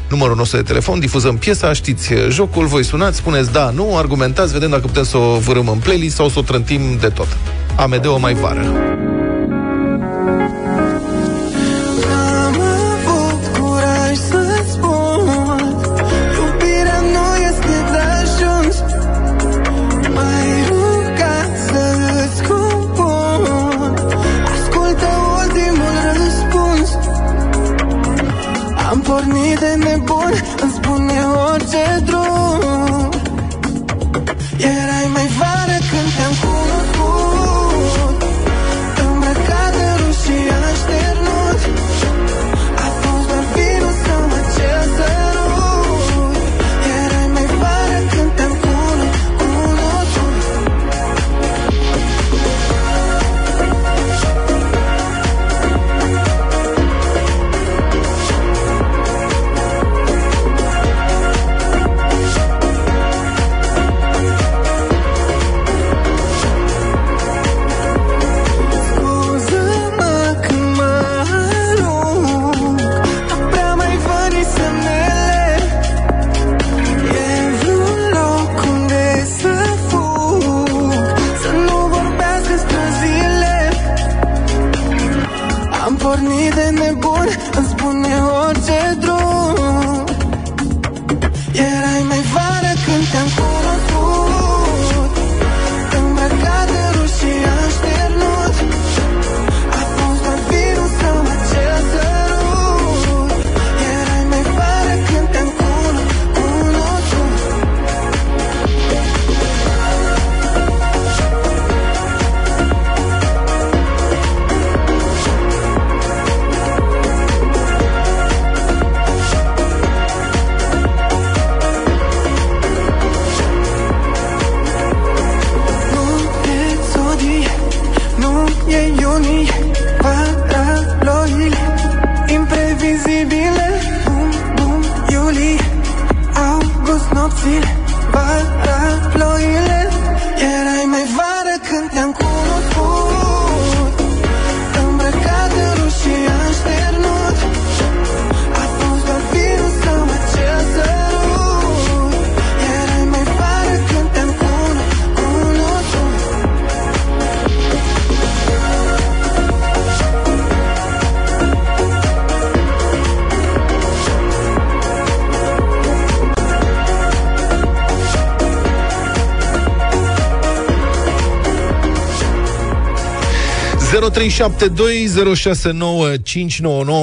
[0.09, 4.53] numărul nostru de telefon, difuzăm piesa, știți eh, jocul, voi sunați, spuneți da, nu, argumentați,
[4.53, 7.27] vedem dacă putem să o vârâm în playlist sau să o trântim de tot.
[7.75, 8.65] Amedeo mai vară.
[29.19, 31.19] Pornit de nebun Îmi spune
[31.51, 32.18] orice drum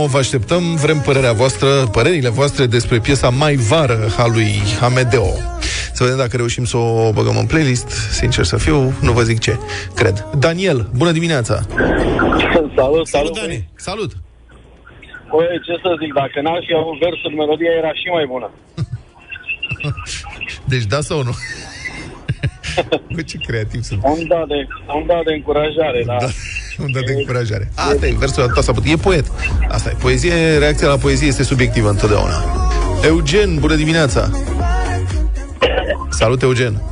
[0.07, 5.33] Vă așteptăm, vrem părerea voastră, părerile voastre despre piesa Mai vară a lui Amedeo.
[5.93, 7.89] Să vedem dacă reușim să o băgăm în playlist.
[7.89, 9.59] Sincer să fiu, nu vă zic ce.
[9.95, 10.27] Cred.
[10.39, 11.61] Daniel, bună dimineața!
[12.77, 13.69] Salut, Salut, Dani.
[13.75, 14.13] Salut!
[15.31, 18.51] Păi, ce să zic, dacă n-aș fi avut versul, melodia era și mai bună.
[20.73, 21.35] Deci da sau nu?
[23.15, 24.01] Bă, ce creativ sunt.
[24.05, 26.17] Un da de, un da de încurajare, da.
[26.21, 26.29] Da,
[26.83, 27.71] un dat de încurajare.
[27.75, 29.25] Asta e versul ta s E poet.
[29.69, 29.97] Asta e.
[30.01, 32.45] Poezie, reacția la poezie este subiectivă întotdeauna.
[33.05, 34.31] Eugen, bună dimineața!
[36.11, 36.83] Salut, Eugen!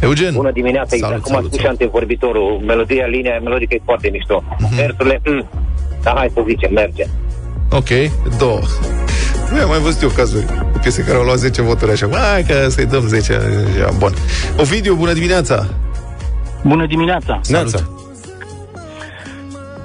[0.00, 0.32] Eugen!
[0.34, 1.80] Bună dimineața, exact Salut, cum a salut, spus și salut.
[1.80, 4.42] antevorbitorul, melodia, linia melodică e foarte mișto.
[4.58, 4.74] Mhm.
[4.74, 5.48] Versurile, mm,
[6.02, 7.04] da, hai să zicem, merge.
[7.70, 7.88] Ok,
[8.38, 8.60] două.
[9.52, 12.08] Nu am mai văzut eu cazuri cu piese care au luat 10 voturi așa.
[12.32, 13.32] Hai că să-i dăm 10.
[13.34, 14.12] Așa, Bun.
[14.60, 15.66] Ovidiu, bună dimineața!
[16.62, 17.40] Bună dimineața!
[17.48, 17.88] Neața.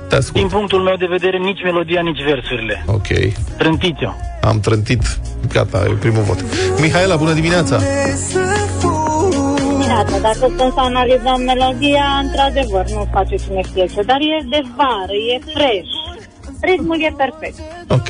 [0.09, 0.33] Te ascult.
[0.33, 2.83] Din punctul meu de vedere, nici melodia, nici versurile.
[2.87, 3.07] Ok.
[3.57, 4.11] Trântiți-o.
[4.41, 5.19] Am trântit.
[5.53, 6.45] Gata, e primul vot.
[6.79, 7.79] Mihaela, bună dimineața!
[9.89, 10.17] dimineața.
[10.19, 15.15] Dacă stăm să analizăm melodia, într-adevăr, nu face cine știe ce, dar e de vară,
[15.33, 15.93] e fresh.
[16.61, 17.57] Ritmul e perfect.
[17.87, 18.09] Ok.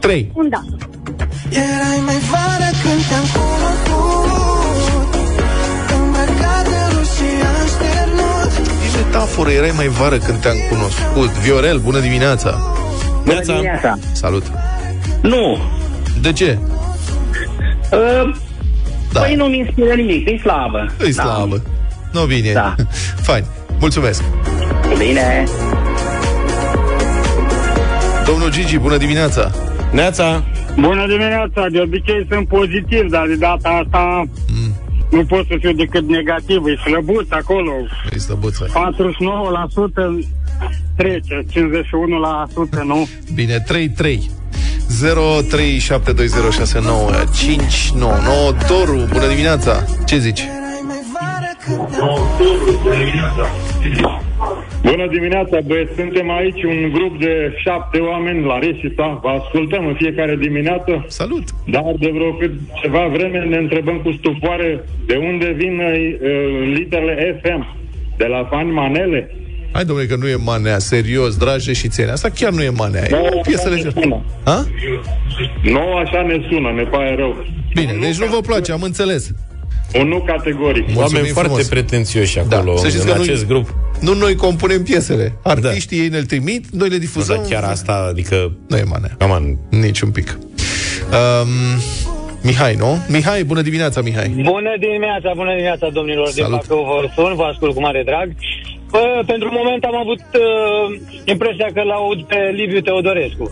[0.00, 0.32] 3.
[0.34, 0.62] Un da.
[1.50, 5.14] Erai mai vară când te-am cunoscut
[5.96, 7.28] Îmbrăcat de roșu și
[7.62, 8.45] așternut E
[8.96, 11.30] metaforă, erai mai vară când te-am cunoscut.
[11.38, 12.58] Viorel, bună dimineața!
[13.24, 13.98] Bună dimineața!
[14.12, 14.44] Salut!
[15.22, 15.58] Nu!
[16.20, 16.58] De ce?
[17.92, 18.34] Uh,
[19.12, 19.20] Da.
[19.20, 20.92] Păi nu-mi inspiră nimic, e slabă.
[21.06, 21.62] E slabă.
[22.12, 22.52] Nu bine.
[22.52, 22.74] Da.
[23.26, 23.44] Fain.
[23.80, 24.22] Mulțumesc.
[24.98, 25.44] Bine!
[28.26, 29.50] Domnul Gigi, bună dimineața!
[29.92, 30.42] Neața!
[30.80, 34.65] Bună dimineața, de obicei sunt pozitiv, dar de data asta Mm.
[35.10, 37.72] Nu pot să fiu decât negativ, e slăbuț acolo.
[38.12, 38.66] E slăbuță.
[38.66, 38.72] 49%
[40.96, 43.08] trece, 51% nu.
[43.34, 43.64] Bine,
[44.08, 44.18] 3-3.
[44.86, 44.98] 0372069599
[48.68, 49.84] Doru, bună dimineața!
[50.06, 50.42] Ce zici?
[52.82, 53.46] Bună dimineața,
[55.66, 61.04] băieți, suntem aici un grup de șapte oameni la Resita, vă ascultăm în fiecare dimineață.
[61.08, 61.44] Salut!
[61.66, 65.94] Dar de vreo cât ceva vreme ne întrebăm cu stupoare de unde vin uh,
[66.74, 67.76] literele FM,
[68.16, 69.30] de la Fan Manele.
[69.72, 72.10] Hai, domnule, că nu e manea, serios, dragi și țene.
[72.10, 74.24] Asta chiar nu e manea, e o piesă lejeră.
[74.44, 74.66] Ha?
[75.62, 77.44] Nu așa ne sună, ne pare rău.
[77.74, 79.30] Bine, deci nu vă place, am înțeles.
[79.94, 80.84] Un nu categoric.
[80.96, 81.68] Oameni foarte frumos.
[81.68, 83.74] pretențioși acolo, Da, să știți în că nu- acest grup.
[84.00, 85.32] Nu noi compunem piesele.
[85.42, 87.36] Artiștii ei ne-l trimit, noi le Nu, difuzăm.
[87.36, 88.52] dar chiar asta, adică...
[88.68, 89.16] Nu e manea.
[89.18, 89.56] Come on.
[89.80, 90.38] Nici un pic.
[91.12, 91.48] Um,
[92.42, 92.98] Mihai, nu?
[93.08, 94.28] Mihai, bună dimineața, Mihai.
[94.28, 96.58] Bună dimineața, bună dimineața, domnilor din Salut.
[96.66, 98.28] Bacău, vă sun, vă ascult cu mare drag.
[98.90, 103.46] Bă, pentru moment am avut uh, impresia că l-aud pe Liviu Teodorescu.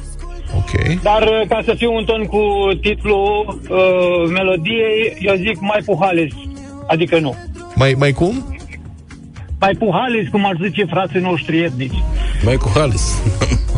[0.57, 1.03] Ok.
[1.03, 2.41] Dar uh, ca să fiu un ton cu
[2.81, 6.31] titlul uh, melodiei, eu zic mai puhales,
[6.87, 7.35] adică nu.
[7.75, 8.57] Mai, mai cum?
[9.61, 12.03] Mai puhales, cum ar zice frații noștri etnici.
[12.45, 13.03] Mai cu Halis.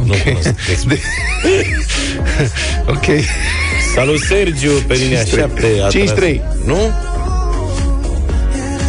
[0.06, 0.84] Nu cunosc.
[0.88, 0.98] De...
[2.94, 3.04] ok.
[3.94, 5.24] Salut, Sergiu, pe linia 5-3.
[5.24, 5.66] 7.
[5.84, 5.90] a 5-3.
[5.90, 6.76] tras- Nu?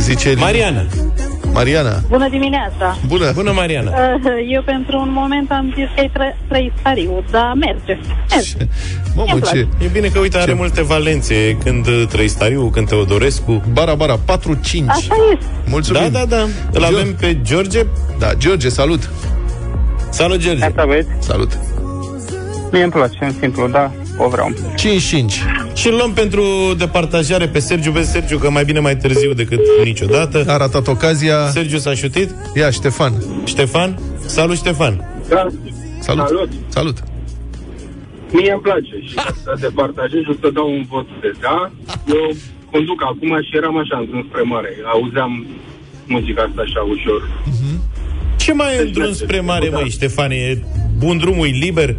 [0.02, 0.86] Zice Mariana.
[1.58, 2.00] Mariana.
[2.10, 2.98] Bună dimineața!
[3.08, 3.32] Bună.
[3.34, 3.92] Bună, Mariana.
[3.92, 7.98] Uh, Eu pentru un moment am zis că e tre- trei stariu, dar merge.
[8.30, 8.58] merge.
[9.16, 9.58] Mamă, Îmi place.
[9.80, 9.86] ce...
[9.86, 10.58] E bine că, uite, are Ce?
[10.58, 11.58] multe valențe.
[11.64, 13.64] Când uh, Trăistariu, când Teodorescu.
[13.72, 14.20] Bara, bara, 4-5.
[14.88, 15.46] Așa este.
[15.66, 16.02] Mulțumim.
[16.12, 16.42] Da, da, da.
[16.72, 17.82] Îl Geo- avem pe George.
[18.20, 19.10] Da, George, salut.
[20.10, 20.64] Salut, George.
[20.64, 21.58] Asta băieți, Salut.
[22.72, 24.54] mie îmi place, în simplu, da, o vreau.
[24.76, 24.76] 5-5.
[25.74, 26.44] Și îl luăm pentru
[26.78, 27.92] departajare pe Sergiu.
[27.92, 30.44] Vezi, Sergiu, că mai bine mai târziu decât niciodată.
[30.48, 31.48] A ratat ocazia.
[31.50, 32.36] Sergiu s-a șutit.
[32.56, 33.14] Ia, Ștefan.
[33.46, 34.00] Ștefan?
[34.26, 35.06] Salut, Ștefan.
[35.30, 35.48] Da,
[36.00, 36.28] Salut.
[36.28, 36.50] Salut.
[36.68, 36.98] Salut.
[38.32, 39.14] mie îmi place și
[39.44, 41.72] să te partajez și o să dau un vot de da.
[42.08, 42.36] Eu
[42.72, 44.70] conduc acum și eram așa în drum spre mare.
[44.94, 45.46] Auzeam
[46.06, 47.30] muzica asta așa ușor.
[48.36, 50.32] Ce mai e în drum spre mare, măi, Ștefan?
[50.32, 50.64] E
[50.98, 51.96] bun drumul, e liber?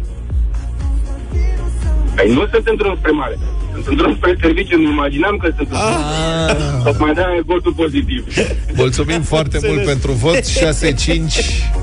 [2.19, 3.37] Păi nu sunt în drum spre mare.
[3.73, 6.81] Sunt în drum spre serviciu, îmi imaginam că sunt în drum spre mare.
[6.83, 8.21] Tocmai de-aia e votul pozitiv.
[8.73, 9.75] Mulțumim foarte Înțeles.
[9.75, 10.65] mult pentru vot 6-5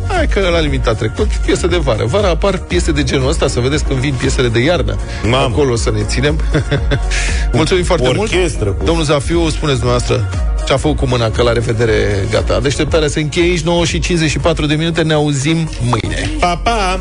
[0.09, 3.61] Hai că la limita trecut Piese de vară Vara apar piese de genul ăsta Să
[3.61, 5.37] vedeți când vin piesele de iarnă Mamă.
[5.37, 6.41] Acolo o să ne ținem
[7.53, 10.31] Mulțumim foarte orchestră mult cu- Domnul Zafiu, spuneți dumneavoastră
[10.67, 12.61] ce a făcut cu mâna, că la revedere, gata.
[12.61, 16.31] Deșteptarea se încheie aici, 9 și 54 de minute, ne auzim mâine.
[16.41, 17.01] Pa, pa!